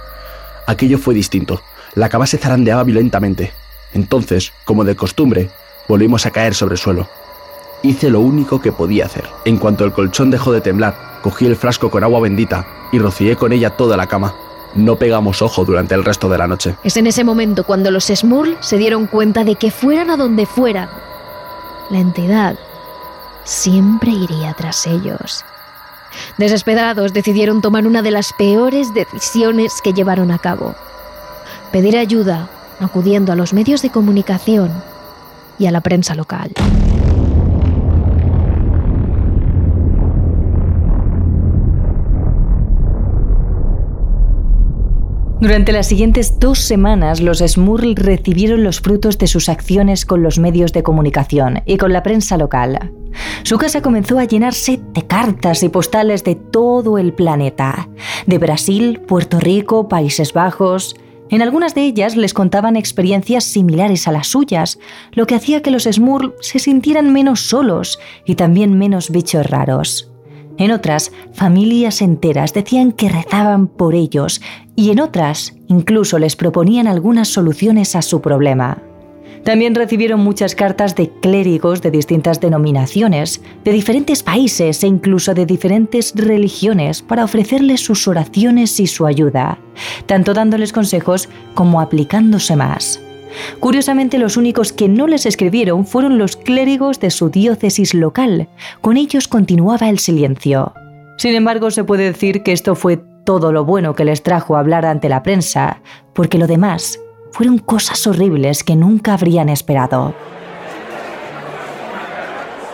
Aquello 0.66 0.98
fue 0.98 1.14
distinto. 1.14 1.62
La 1.96 2.08
cama 2.08 2.26
se 2.26 2.38
zarandeaba 2.38 2.84
violentamente. 2.84 3.52
Entonces, 3.94 4.54
como 4.64 4.86
de 4.86 4.96
costumbre, 4.96 5.50
volvimos 5.88 6.26
a 6.26 6.32
caer 6.32 6.56
sobre 6.56 6.76
el 6.76 6.80
suelo. 6.80 7.08
Hice 7.84 8.10
lo 8.10 8.22
único 8.22 8.62
que 8.62 8.72
podía 8.72 9.06
hacer. 9.06 9.26
En 9.44 9.58
cuanto 9.58 9.84
el 9.84 9.92
colchón 9.92 10.32
dejó 10.32 10.54
de 10.54 10.62
temblar, 10.62 11.20
cogí 11.22 11.46
el 11.46 11.56
frasco 11.56 11.90
con 11.90 12.04
agua 12.04 12.22
bendita 12.22 12.66
y 12.92 13.00
rocié 13.00 13.36
con 13.36 13.52
ella 13.52 13.72
toda 13.72 13.98
la 13.98 14.08
cama. 14.08 14.34
No 14.74 14.96
pegamos 14.96 15.42
ojo 15.42 15.66
durante 15.66 15.94
el 15.96 16.06
resto 16.06 16.30
de 16.30 16.38
la 16.38 16.48
noche. 16.48 16.76
Es 16.84 16.96
en 16.96 17.08
ese 17.08 17.26
momento 17.26 17.66
cuando 17.66 17.92
los 17.92 18.06
Smurl 18.06 18.58
se 18.62 18.78
dieron 18.78 19.08
cuenta 19.08 19.44
de 19.44 19.56
que 19.56 19.70
fueran 19.70 20.10
a 20.10 20.18
donde 20.18 20.46
fueran, 20.46 20.90
la 21.90 22.00
entidad 22.00 22.56
siempre 23.44 24.12
iría 24.12 24.54
tras 24.54 24.88
ellos. 24.88 25.44
Desesperados 26.38 27.12
decidieron 27.12 27.62
tomar 27.62 27.86
una 27.86 28.02
de 28.02 28.12
las 28.12 28.32
peores 28.34 28.94
decisiones 28.94 29.82
que 29.84 29.92
llevaron 29.92 30.32
a 30.32 30.38
cabo. 30.38 30.76
Pedir 31.72 31.98
ayuda 31.98 32.50
acudiendo 32.80 33.32
a 33.32 33.36
los 33.36 33.54
medios 33.54 33.82
de 33.82 33.90
comunicación 33.90 34.72
y 35.58 35.68
a 35.68 35.72
la 35.72 35.82
prensa 35.82 36.16
local. 36.16 36.52
Durante 45.40 45.72
las 45.72 45.88
siguientes 45.88 46.40
dos 46.40 46.60
semanas, 46.60 47.20
los 47.20 47.40
Smurl 47.40 47.96
recibieron 47.96 48.64
los 48.64 48.80
frutos 48.80 49.18
de 49.18 49.26
sus 49.26 49.50
acciones 49.50 50.06
con 50.06 50.22
los 50.22 50.38
medios 50.38 50.72
de 50.74 50.84
comunicación 50.84 51.64
y 51.66 51.78
con 51.78 51.94
la 51.94 52.04
prensa 52.04 52.38
local. 52.38 52.92
Su 53.44 53.58
casa 53.58 53.82
comenzó 53.82 54.20
a 54.20 54.26
llenarse 54.26 54.80
de 54.94 55.08
cartas 55.08 55.64
y 55.64 55.70
postales 55.70 56.24
de 56.24 56.36
todo 56.36 56.98
el 56.98 57.14
planeta, 57.14 57.90
de 58.28 58.38
Brasil, 58.38 59.02
Puerto 59.08 59.40
Rico, 59.40 59.88
Países 59.88 60.34
Bajos. 60.34 60.96
En 61.32 61.42
algunas 61.42 61.74
de 61.74 61.84
ellas 61.84 62.18
les 62.18 62.34
contaban 62.34 62.76
experiencias 62.76 63.46
similares 63.46 64.08
a 64.08 64.12
las 64.12 64.28
suyas, 64.28 64.78
lo 65.14 65.26
que 65.26 65.36
hacía 65.36 65.62
que 65.62 65.72
los 65.72 65.86
Smurl 65.86 66.36
se 66.42 66.60
sintieran 66.60 67.12
menos 67.14 67.40
solos 67.40 68.00
y 68.26 68.36
también 68.36 68.78
menos 68.78 69.10
bichos 69.10 69.50
raros. 69.50 70.12
En 70.58 70.72
otras, 70.72 71.14
familias 71.34 72.02
enteras 72.02 72.54
decían 72.54 72.92
que 72.92 73.08
rezaban 73.08 73.68
por 73.68 73.96
ellos 73.96 74.42
y 74.76 74.92
en 74.92 75.00
otras 75.00 75.56
incluso 75.68 76.20
les 76.20 76.36
proponían 76.36 76.86
algunas 76.86 77.30
soluciones 77.30 77.96
a 77.96 78.02
su 78.02 78.22
problema. 78.22 78.91
También 79.44 79.74
recibieron 79.74 80.20
muchas 80.20 80.54
cartas 80.54 80.96
de 80.96 81.10
clérigos 81.10 81.82
de 81.82 81.90
distintas 81.90 82.40
denominaciones, 82.40 83.42
de 83.64 83.72
diferentes 83.72 84.22
países 84.22 84.84
e 84.84 84.88
incluso 84.88 85.34
de 85.34 85.48
diferentes 85.48 86.14
religiones 86.16 87.02
para 87.02 87.24
ofrecerles 87.24 87.82
sus 87.82 88.08
oraciones 88.08 88.80
y 88.80 88.86
su 88.86 89.08
ayuda, 89.08 89.58
tanto 90.06 90.34
dándoles 90.34 90.72
consejos 90.74 91.28
como 91.56 91.82
aplicándose 91.82 92.56
más. 92.56 93.02
Curiosamente, 93.60 94.20
los 94.20 94.38
únicos 94.38 94.74
que 94.74 94.90
no 94.90 95.08
les 95.08 95.26
escribieron 95.26 95.88
fueron 95.88 96.18
los 96.18 96.36
clérigos 96.36 97.00
de 97.00 97.10
su 97.10 97.30
diócesis 97.30 97.94
local. 97.94 98.50
Con 98.82 98.98
ellos 98.98 99.28
continuaba 99.28 99.90
el 99.90 100.00
silencio. 100.00 100.74
Sin 101.18 101.34
embargo, 101.34 101.72
se 101.72 101.84
puede 101.84 102.04
decir 102.04 102.44
que 102.44 102.52
esto 102.52 102.76
fue 102.76 103.02
todo 103.24 103.52
lo 103.52 103.64
bueno 103.64 103.96
que 103.96 104.06
les 104.06 104.22
trajo 104.22 104.58
hablar 104.58 104.86
ante 104.86 105.08
la 105.08 105.24
prensa, 105.24 105.82
porque 106.14 106.38
lo 106.38 106.46
demás 106.46 107.00
fueron 107.32 107.58
cosas 107.58 108.06
horribles 108.08 108.64
que 108.64 108.76
nunca 108.76 109.14
habrían 109.14 109.50
esperado. 109.50 110.14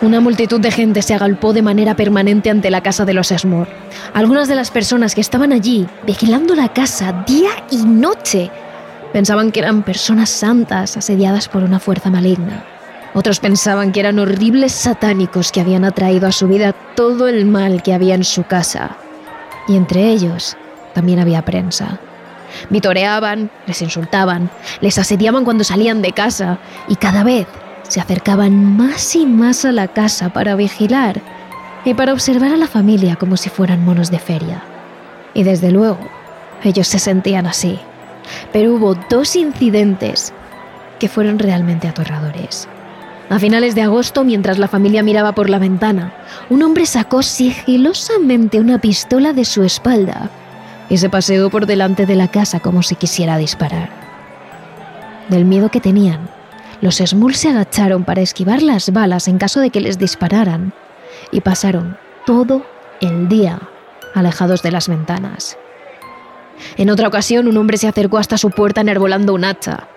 Una 0.00 0.20
multitud 0.20 0.60
de 0.60 0.70
gente 0.70 1.02
se 1.02 1.14
agolpó 1.14 1.52
de 1.52 1.62
manera 1.62 1.96
permanente 1.96 2.50
ante 2.50 2.70
la 2.70 2.82
casa 2.82 3.04
de 3.04 3.14
los 3.14 3.32
Esmor. 3.32 3.66
Algunas 4.14 4.46
de 4.46 4.54
las 4.54 4.70
personas 4.70 5.14
que 5.14 5.20
estaban 5.20 5.52
allí, 5.52 5.88
vigilando 6.06 6.54
la 6.54 6.72
casa 6.72 7.24
día 7.26 7.50
y 7.70 7.78
noche, 7.78 8.48
pensaban 9.12 9.50
que 9.50 9.58
eran 9.58 9.82
personas 9.82 10.30
santas 10.30 10.96
asediadas 10.96 11.48
por 11.48 11.64
una 11.64 11.80
fuerza 11.80 12.10
maligna. 12.10 12.64
Otros 13.14 13.40
pensaban 13.40 13.90
que 13.90 13.98
eran 13.98 14.20
horribles 14.20 14.70
satánicos 14.70 15.50
que 15.50 15.60
habían 15.60 15.84
atraído 15.84 16.28
a 16.28 16.32
su 16.32 16.46
vida 16.46 16.72
todo 16.94 17.26
el 17.26 17.44
mal 17.46 17.82
que 17.82 17.92
había 17.92 18.14
en 18.14 18.24
su 18.24 18.44
casa. 18.44 18.96
Y 19.66 19.76
entre 19.76 20.08
ellos 20.08 20.56
también 20.94 21.18
había 21.18 21.44
prensa. 21.44 21.98
Vitoreaban, 22.70 23.50
les 23.66 23.82
insultaban, 23.82 24.50
les 24.80 24.98
asediaban 24.98 25.44
cuando 25.44 25.64
salían 25.64 26.02
de 26.02 26.12
casa 26.12 26.58
y 26.88 26.96
cada 26.96 27.24
vez 27.24 27.46
se 27.82 28.00
acercaban 28.00 28.76
más 28.76 29.14
y 29.16 29.26
más 29.26 29.64
a 29.64 29.72
la 29.72 29.88
casa 29.88 30.28
para 30.30 30.54
vigilar 30.54 31.20
y 31.84 31.94
para 31.94 32.12
observar 32.12 32.52
a 32.52 32.56
la 32.56 32.66
familia 32.66 33.16
como 33.16 33.36
si 33.36 33.48
fueran 33.48 33.84
monos 33.84 34.10
de 34.10 34.18
feria. 34.18 34.62
Y 35.34 35.42
desde 35.42 35.70
luego, 35.70 35.98
ellos 36.62 36.88
se 36.88 36.98
sentían 36.98 37.46
así. 37.46 37.78
Pero 38.52 38.74
hubo 38.74 38.94
dos 38.94 39.36
incidentes 39.36 40.34
que 40.98 41.08
fueron 41.08 41.38
realmente 41.38 41.88
aterradores. 41.88 42.68
A 43.30 43.38
finales 43.38 43.74
de 43.74 43.82
agosto, 43.82 44.24
mientras 44.24 44.58
la 44.58 44.68
familia 44.68 45.02
miraba 45.02 45.32
por 45.32 45.50
la 45.50 45.58
ventana, 45.58 46.14
un 46.48 46.62
hombre 46.62 46.86
sacó 46.86 47.22
sigilosamente 47.22 48.58
una 48.58 48.78
pistola 48.80 49.32
de 49.32 49.44
su 49.44 49.64
espalda 49.64 50.30
y 50.88 50.98
se 50.98 51.10
paseó 51.10 51.50
por 51.50 51.66
delante 51.66 52.06
de 52.06 52.16
la 52.16 52.28
casa 52.28 52.60
como 52.60 52.82
si 52.82 52.94
quisiera 52.94 53.36
disparar. 53.36 53.90
Del 55.28 55.44
miedo 55.44 55.70
que 55.70 55.80
tenían, 55.80 56.30
los 56.80 56.96
Smul 56.96 57.34
se 57.34 57.50
agacharon 57.50 58.04
para 58.04 58.22
esquivar 58.22 58.62
las 58.62 58.92
balas 58.92 59.28
en 59.28 59.38
caso 59.38 59.60
de 59.60 59.70
que 59.70 59.80
les 59.80 59.98
dispararan 59.98 60.72
y 61.32 61.40
pasaron 61.40 61.96
todo 62.24 62.64
el 63.00 63.28
día 63.28 63.60
alejados 64.14 64.62
de 64.62 64.70
las 64.70 64.88
ventanas. 64.88 65.58
En 66.76 66.90
otra 66.90 67.08
ocasión, 67.08 67.46
un 67.46 67.56
hombre 67.56 67.76
se 67.76 67.88
acercó 67.88 68.18
hasta 68.18 68.38
su 68.38 68.50
puerta 68.50 68.80
enarbolando 68.80 69.34
un 69.34 69.44
hacha. 69.44 69.88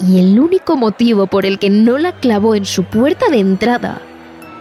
Y 0.00 0.20
el 0.20 0.38
único 0.38 0.76
motivo 0.76 1.26
por 1.26 1.44
el 1.44 1.58
que 1.58 1.70
no 1.70 1.98
la 1.98 2.12
clavó 2.12 2.54
en 2.54 2.64
su 2.64 2.84
puerta 2.84 3.28
de 3.30 3.40
entrada 3.40 4.00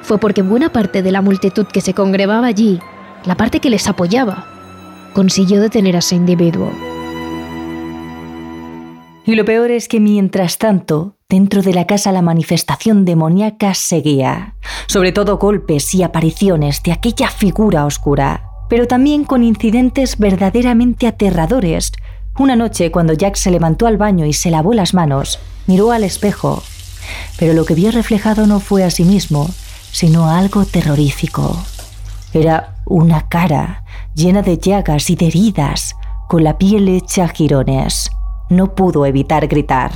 fue 0.01 0.17
porque 0.17 0.41
buena 0.41 0.69
parte 0.69 1.03
de 1.03 1.12
la 1.12 1.21
multitud 1.21 1.67
que 1.67 1.82
se 1.82 1.93
congregaba 1.93 2.47
allí, 2.47 2.80
la 3.25 3.36
parte 3.36 3.60
que 3.60 3.69
les 3.69 3.88
apoyaba, 3.88 4.57
consiguió 5.13 5.62
detener 5.62 5.96
a 5.96 6.00
ese 6.00 6.15
individuo. 6.15 6.72
Y 9.26 9.36
lo 9.36 9.43
peor 9.43 9.72
es 9.72 9.89
que 9.89 10.00
mientras 10.00 10.58
tanto, 10.58 11.17
dentro 11.28 11.62
de 11.62 11.74
la 11.74 11.86
casa 11.86 12.13
la 12.13 12.22
manifestación 12.22 13.04
demoníaca 13.04 13.74
seguía, 13.74 14.56
sobre 14.88 15.12
todo 15.12 15.38
golpes 15.38 15.93
y 15.93 16.04
apariciones 16.04 16.82
de 16.84 16.93
aquella 16.93 17.30
figura 17.30 17.86
oscura, 17.86 18.50
pero 18.70 18.88
también 18.88 19.26
con 19.26 19.43
incidentes 19.43 20.17
verdaderamente 20.17 21.08
aterradores. 21.08 21.91
Una 22.39 22.56
noche, 22.56 22.89
cuando 22.91 23.13
Jack 23.13 23.36
se 23.36 23.52
levantó 23.52 23.88
al 23.88 23.98
baño 23.98 24.26
y 24.26 24.32
se 24.32 24.50
lavó 24.50 24.74
las 24.74 24.93
manos, 24.93 25.39
miró 25.65 25.91
al 25.91 26.06
espejo, 26.06 26.63
pero 27.38 27.54
lo 27.54 27.65
que 27.65 27.76
vio 27.76 27.91
reflejado 27.91 28.48
no 28.48 28.60
fue 28.60 28.84
a 28.84 28.91
sí 28.91 29.04
mismo, 29.04 29.50
sino 29.91 30.30
algo 30.30 30.65
terrorífico. 30.65 31.62
Era 32.34 32.76
una 32.86 33.28
cara 33.28 33.84
llena 34.17 34.41
de 34.41 34.58
llagas 34.58 35.12
y 35.12 35.15
de 35.15 35.27
heridas, 35.27 35.95
con 36.27 36.43
la 36.43 36.58
piel 36.58 36.89
hecha 36.89 37.25
a 37.25 37.27
jirones. 37.27 38.10
No 38.49 38.73
pudo 38.73 39.06
evitar 39.06 39.47
gritar. 39.47 39.91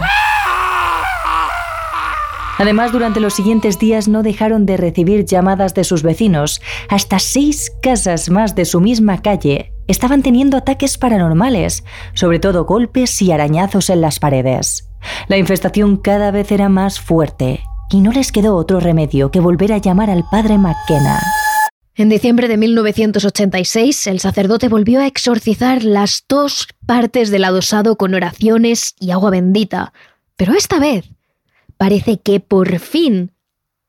Además, 2.59 2.91
durante 2.91 3.19
los 3.19 3.33
siguientes 3.33 3.79
días 3.79 4.07
no 4.07 4.21
dejaron 4.21 4.67
de 4.67 4.77
recibir 4.77 5.25
llamadas 5.25 5.73
de 5.73 5.83
sus 5.83 6.03
vecinos. 6.03 6.61
Hasta 6.89 7.17
seis 7.17 7.71
casas 7.81 8.29
más 8.29 8.53
de 8.53 8.65
su 8.65 8.79
misma 8.79 9.23
calle 9.23 9.73
estaban 9.87 10.21
teniendo 10.21 10.55
ataques 10.55 10.99
paranormales, 10.99 11.83
sobre 12.13 12.37
todo 12.37 12.65
golpes 12.65 13.19
y 13.23 13.31
arañazos 13.31 13.89
en 13.89 14.01
las 14.01 14.19
paredes. 14.19 14.87
La 15.27 15.37
infestación 15.37 15.97
cada 15.97 16.29
vez 16.29 16.51
era 16.51 16.69
más 16.69 16.99
fuerte 16.99 17.63
y 17.89 18.01
no 18.01 18.11
les 18.11 18.31
quedó 18.31 18.55
otro 18.55 18.79
remedio 18.79 19.31
que 19.31 19.39
volver 19.39 19.73
a 19.73 19.79
llamar 19.79 20.11
al 20.11 20.23
padre 20.29 20.59
McKenna. 20.59 21.19
En 21.95 22.07
diciembre 22.07 22.47
de 22.47 22.55
1986, 22.55 24.07
el 24.07 24.21
sacerdote 24.21 24.69
volvió 24.69 25.01
a 25.01 25.07
exorcizar 25.07 25.83
las 25.83 26.23
dos 26.27 26.69
partes 26.85 27.31
del 27.31 27.43
adosado 27.43 27.97
con 27.97 28.13
oraciones 28.13 28.95
y 28.99 29.11
agua 29.11 29.29
bendita, 29.29 29.91
pero 30.37 30.53
esta 30.53 30.79
vez 30.79 31.09
parece 31.75 32.17
que 32.17 32.39
por 32.39 32.79
fin 32.79 33.31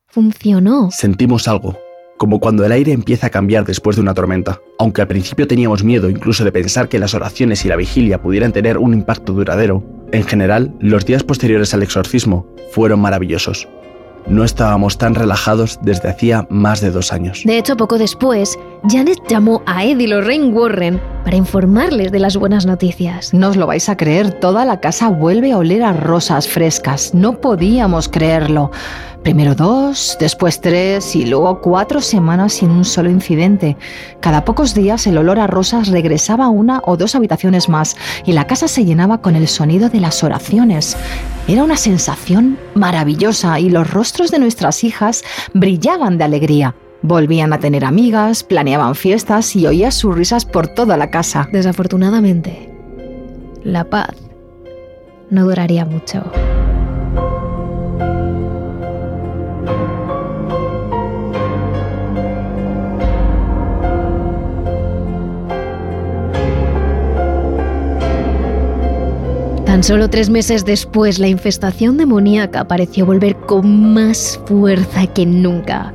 funcionó. 0.09 0.91
Sentimos 0.91 1.47
algo, 1.47 1.79
como 2.19 2.41
cuando 2.41 2.65
el 2.65 2.73
aire 2.73 2.91
empieza 2.91 3.29
a 3.29 3.31
cambiar 3.31 3.65
después 3.65 3.95
de 3.95 4.03
una 4.03 4.15
tormenta. 4.15 4.61
Aunque 4.81 5.03
al 5.03 5.09
principio 5.09 5.47
teníamos 5.47 5.85
miedo 5.85 6.11
incluso 6.11 6.45
de 6.45 6.51
pensar 6.51 6.89
que 6.89 6.99
las 6.99 7.15
oraciones 7.15 7.65
y 7.65 7.69
la 7.69 7.77
vigilia 7.77 8.21
pudieran 8.21 8.53
tener 8.53 8.79
un 8.79 8.95
impacto 8.95 9.33
duradero, 9.33 9.85
en 10.11 10.25
general, 10.25 10.75
los 10.81 11.07
días 11.07 11.23
posteriores 11.23 11.73
al 11.73 11.85
exorcismo 11.85 12.49
fueron 12.73 13.01
maravillosos. 13.01 13.69
No 14.27 14.45
estábamos 14.45 14.99
tan 14.99 15.15
relajados 15.15 15.79
desde 15.83 16.09
hacía 16.09 16.47
más 16.49 16.81
de 16.81 16.91
dos 16.91 17.13
años. 17.13 17.43
De 17.45 17.59
hecho, 17.59 17.77
poco 17.77 17.99
después, 17.99 18.59
Janet 18.89 19.19
llamó 19.29 19.63
a 19.67 19.85
Ed 19.85 19.99
y 19.99 20.07
Lorraine 20.07 20.53
Warren 20.53 21.01
para 21.25 21.37
informarles 21.37 22.13
de 22.13 22.19
las 22.19 22.37
buenas 22.37 22.67
noticias. 22.67 23.35
No 23.35 23.51
os 23.51 23.57
lo 23.57 23.67
vais 23.67 23.89
a 23.89 23.97
creer, 23.97 24.41
toda 24.41 24.65
la 24.65 24.81
casa 24.81 25.09
vuelve 25.09 25.53
a 25.53 25.59
oler 25.59 25.83
a 25.83 25.93
rosas 25.93 26.49
frescas. 26.49 27.15
No 27.15 27.41
podíamos 27.41 28.09
creerlo. 28.09 28.71
Primero 29.23 29.55
dos, 29.55 30.17
después 30.19 30.61
tres 30.61 31.15
y 31.15 31.27
luego 31.27 31.61
cuatro 31.61 32.01
semanas 32.01 32.55
sin 32.55 32.71
un 32.71 32.85
solo 32.85 33.09
incidente. 33.09 33.77
Cada 34.19 34.45
pocos 34.45 34.75
días 34.75 35.07
el 35.07 35.17
olor 35.17 35.39
a 35.39 35.47
rosas 35.47 35.89
regresaba 35.89 36.47
a 36.47 36.49
una 36.49 36.83
o 36.85 36.97
dos 36.97 37.15
habitaciones 37.15 37.69
más 37.69 37.97
y 38.27 38.33
la 38.33 38.49
casa 38.49 38.67
se 38.67 38.85
llenaba 38.85 39.19
con 39.19 39.37
el 39.37 39.47
sonido 39.47 39.89
de 39.89 40.01
las 40.01 40.25
oraciones. 40.25 40.97
Era 41.47 41.63
una 41.63 41.77
sensación 41.77 42.59
maravillosa 42.75 43.61
y 43.61 43.71
los 43.71 43.89
rostros 43.89 44.33
de 44.33 44.41
nuestras 44.41 44.83
hijas 44.83 45.23
brillaban 45.55 46.19
de 46.19 46.25
alegría. 46.25 46.75
Volvían 47.03 47.53
a 47.53 47.59
tener 47.59 47.85
amigas, 47.85 48.43
planeaban 48.43 48.97
fiestas 48.97 49.55
y 49.55 49.69
oía 49.69 49.93
sus 49.93 50.17
risas 50.17 50.45
por 50.45 50.67
toda 50.67 50.97
la 50.97 51.11
casa. 51.11 51.49
Desafortunadamente, 51.53 52.73
la 53.63 53.85
paz 53.85 54.17
no 55.31 55.45
duraría 55.45 55.85
mucho. 55.85 56.25
Tan 69.83 69.89
solo 69.89 70.09
tres 70.09 70.31
meses 70.31 70.65
después, 70.65 71.19
la 71.19 71.27
infestación 71.27 71.97
demoníaca 71.97 72.69
pareció 72.69 73.05
volver 73.05 73.37
con 73.37 73.93
más 73.93 74.41
fuerza 74.47 75.09
que 75.09 75.27
nunca. 75.27 75.93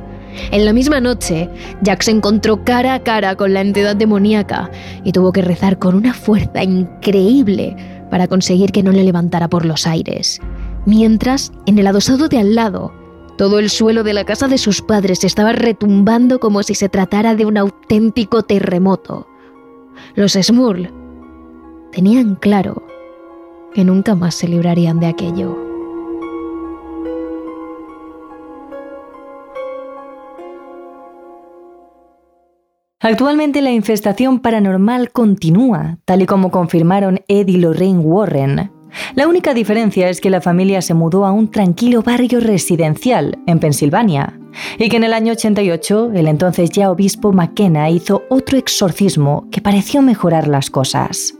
En 0.50 0.66
la 0.66 0.74
misma 0.74 1.00
noche, 1.00 1.48
Jack 1.80 2.02
se 2.02 2.10
encontró 2.10 2.62
cara 2.64 2.92
a 2.92 3.02
cara 3.02 3.34
con 3.34 3.54
la 3.54 3.62
entidad 3.62 3.96
demoníaca 3.96 4.70
y 5.04 5.12
tuvo 5.12 5.32
que 5.32 5.40
rezar 5.40 5.78
con 5.78 5.94
una 5.94 6.12
fuerza 6.12 6.62
increíble 6.62 7.74
para 8.10 8.28
conseguir 8.28 8.72
que 8.72 8.82
no 8.82 8.92
le 8.92 9.04
levantara 9.04 9.48
por 9.48 9.64
los 9.64 9.86
aires. 9.86 10.38
Mientras, 10.84 11.50
en 11.64 11.78
el 11.78 11.86
adosado 11.86 12.28
de 12.28 12.40
al 12.40 12.54
lado, 12.54 12.92
todo 13.38 13.58
el 13.58 13.70
suelo 13.70 14.02
de 14.02 14.12
la 14.12 14.24
casa 14.24 14.48
de 14.48 14.58
sus 14.58 14.82
padres 14.82 15.24
estaba 15.24 15.52
retumbando 15.52 16.40
como 16.40 16.62
si 16.62 16.74
se 16.74 16.90
tratara 16.90 17.34
de 17.34 17.46
un 17.46 17.56
auténtico 17.56 18.42
terremoto. 18.42 19.26
Los 20.14 20.34
Smurl 20.34 20.92
tenían 21.90 22.34
claro 22.34 22.87
que 23.74 23.84
nunca 23.84 24.14
más 24.14 24.34
se 24.34 24.48
librarían 24.48 25.00
de 25.00 25.06
aquello. 25.06 25.68
Actualmente 33.00 33.62
la 33.62 33.70
infestación 33.70 34.40
paranormal 34.40 35.12
continúa, 35.12 35.98
tal 36.04 36.22
y 36.22 36.26
como 36.26 36.50
confirmaron 36.50 37.20
Ed 37.28 37.46
y 37.46 37.56
Lorraine 37.56 38.00
Warren. 38.00 38.72
La 39.14 39.28
única 39.28 39.54
diferencia 39.54 40.08
es 40.08 40.20
que 40.20 40.30
la 40.30 40.40
familia 40.40 40.82
se 40.82 40.94
mudó 40.94 41.24
a 41.24 41.32
un 41.32 41.50
tranquilo 41.50 42.02
barrio 42.02 42.40
residencial 42.40 43.38
en 43.46 43.60
Pensilvania 43.60 44.38
y 44.78 44.88
que 44.88 44.96
en 44.96 45.04
el 45.04 45.12
año 45.12 45.32
88 45.32 46.10
el 46.14 46.26
entonces 46.26 46.70
ya 46.70 46.90
obispo 46.90 47.32
McKenna 47.32 47.88
hizo 47.90 48.24
otro 48.30 48.58
exorcismo 48.58 49.46
que 49.50 49.60
pareció 49.60 50.02
mejorar 50.02 50.48
las 50.48 50.68
cosas. 50.68 51.34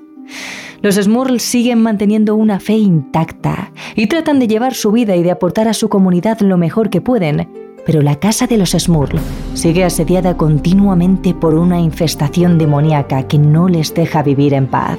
Los 0.80 0.94
Smurls 0.94 1.42
siguen 1.42 1.82
manteniendo 1.82 2.36
una 2.36 2.60
fe 2.60 2.74
intacta 2.74 3.72
y 3.96 4.06
tratan 4.06 4.38
de 4.38 4.46
llevar 4.46 4.74
su 4.74 4.92
vida 4.92 5.16
y 5.16 5.24
de 5.24 5.32
aportar 5.32 5.66
a 5.66 5.74
su 5.74 5.88
comunidad 5.88 6.38
lo 6.40 6.56
mejor 6.56 6.88
que 6.88 7.00
pueden, 7.00 7.48
pero 7.84 8.00
la 8.00 8.16
casa 8.16 8.46
de 8.46 8.58
los 8.58 8.70
Smurl 8.70 9.18
sigue 9.54 9.82
asediada 9.82 10.36
continuamente 10.36 11.34
por 11.34 11.54
una 11.54 11.80
infestación 11.80 12.58
demoníaca 12.58 13.24
que 13.24 13.38
no 13.38 13.68
les 13.68 13.92
deja 13.92 14.22
vivir 14.22 14.54
en 14.54 14.68
paz. 14.68 14.98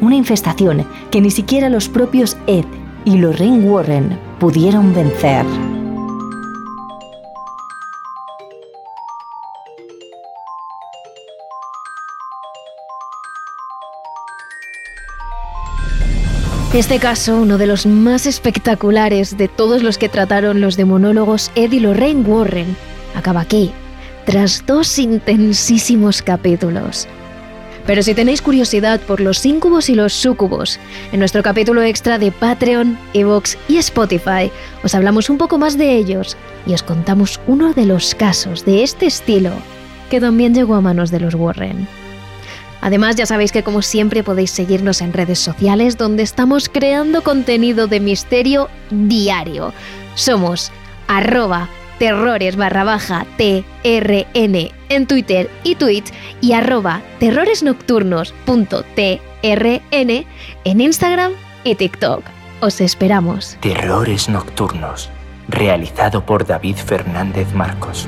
Una 0.00 0.16
infestación 0.16 0.84
que 1.12 1.20
ni 1.20 1.30
siquiera 1.30 1.68
los 1.68 1.88
propios 1.88 2.36
Ed 2.48 2.64
y 3.04 3.18
Lorraine 3.18 3.68
Warren 3.68 4.18
pudieron 4.40 4.92
vencer. 4.94 5.44
Este 16.74 16.98
caso, 16.98 17.36
uno 17.36 17.56
de 17.56 17.68
los 17.68 17.86
más 17.86 18.26
espectaculares 18.26 19.38
de 19.38 19.46
todos 19.46 19.84
los 19.84 19.96
que 19.96 20.08
trataron 20.08 20.60
los 20.60 20.76
demonólogos 20.76 21.52
Ed 21.54 21.70
y 21.70 21.78
Lorraine 21.78 22.22
Warren, 22.22 22.76
acaba 23.14 23.42
aquí, 23.42 23.70
tras 24.26 24.66
dos 24.66 24.98
intensísimos 24.98 26.20
capítulos. 26.20 27.06
Pero 27.86 28.02
si 28.02 28.12
tenéis 28.12 28.42
curiosidad 28.42 29.00
por 29.00 29.20
los 29.20 29.46
incubos 29.46 29.88
y 29.88 29.94
los 29.94 30.14
sucubos, 30.14 30.80
en 31.12 31.20
nuestro 31.20 31.44
capítulo 31.44 31.80
extra 31.80 32.18
de 32.18 32.32
Patreon, 32.32 32.98
Evox 33.12 33.56
y 33.68 33.76
Spotify 33.76 34.50
os 34.82 34.96
hablamos 34.96 35.30
un 35.30 35.38
poco 35.38 35.58
más 35.58 35.78
de 35.78 35.94
ellos 35.94 36.36
y 36.66 36.74
os 36.74 36.82
contamos 36.82 37.40
uno 37.46 37.72
de 37.72 37.86
los 37.86 38.16
casos 38.16 38.64
de 38.64 38.82
este 38.82 39.06
estilo 39.06 39.52
que 40.10 40.20
también 40.20 40.54
llegó 40.54 40.74
a 40.74 40.80
manos 40.80 41.12
de 41.12 41.20
los 41.20 41.36
Warren. 41.36 41.86
Además, 42.84 43.16
ya 43.16 43.24
sabéis 43.24 43.50
que 43.50 43.62
como 43.62 43.80
siempre 43.80 44.22
podéis 44.22 44.50
seguirnos 44.50 45.00
en 45.00 45.14
redes 45.14 45.38
sociales 45.38 45.96
donde 45.96 46.22
estamos 46.22 46.68
creando 46.68 47.22
contenido 47.22 47.86
de 47.86 47.98
misterio 47.98 48.68
diario. 48.90 49.72
Somos 50.16 50.70
arroba 51.08 51.70
terrores 51.98 52.56
barra 52.56 52.84
baja 52.84 53.24
TRN 53.38 54.70
en 54.90 55.06
Twitter 55.06 55.48
y 55.62 55.76
Twitch 55.76 56.12
y 56.42 56.52
arroba 56.52 57.00
terroresnocturnos.trn 57.20 59.22
en 59.42 60.80
Instagram 60.80 61.32
y 61.64 61.76
TikTok. 61.76 62.22
Os 62.60 62.82
esperamos. 62.82 63.56
Terrores 63.60 64.28
Nocturnos, 64.28 65.08
realizado 65.48 66.26
por 66.26 66.46
David 66.46 66.76
Fernández 66.76 67.50
Marcos. 67.54 68.06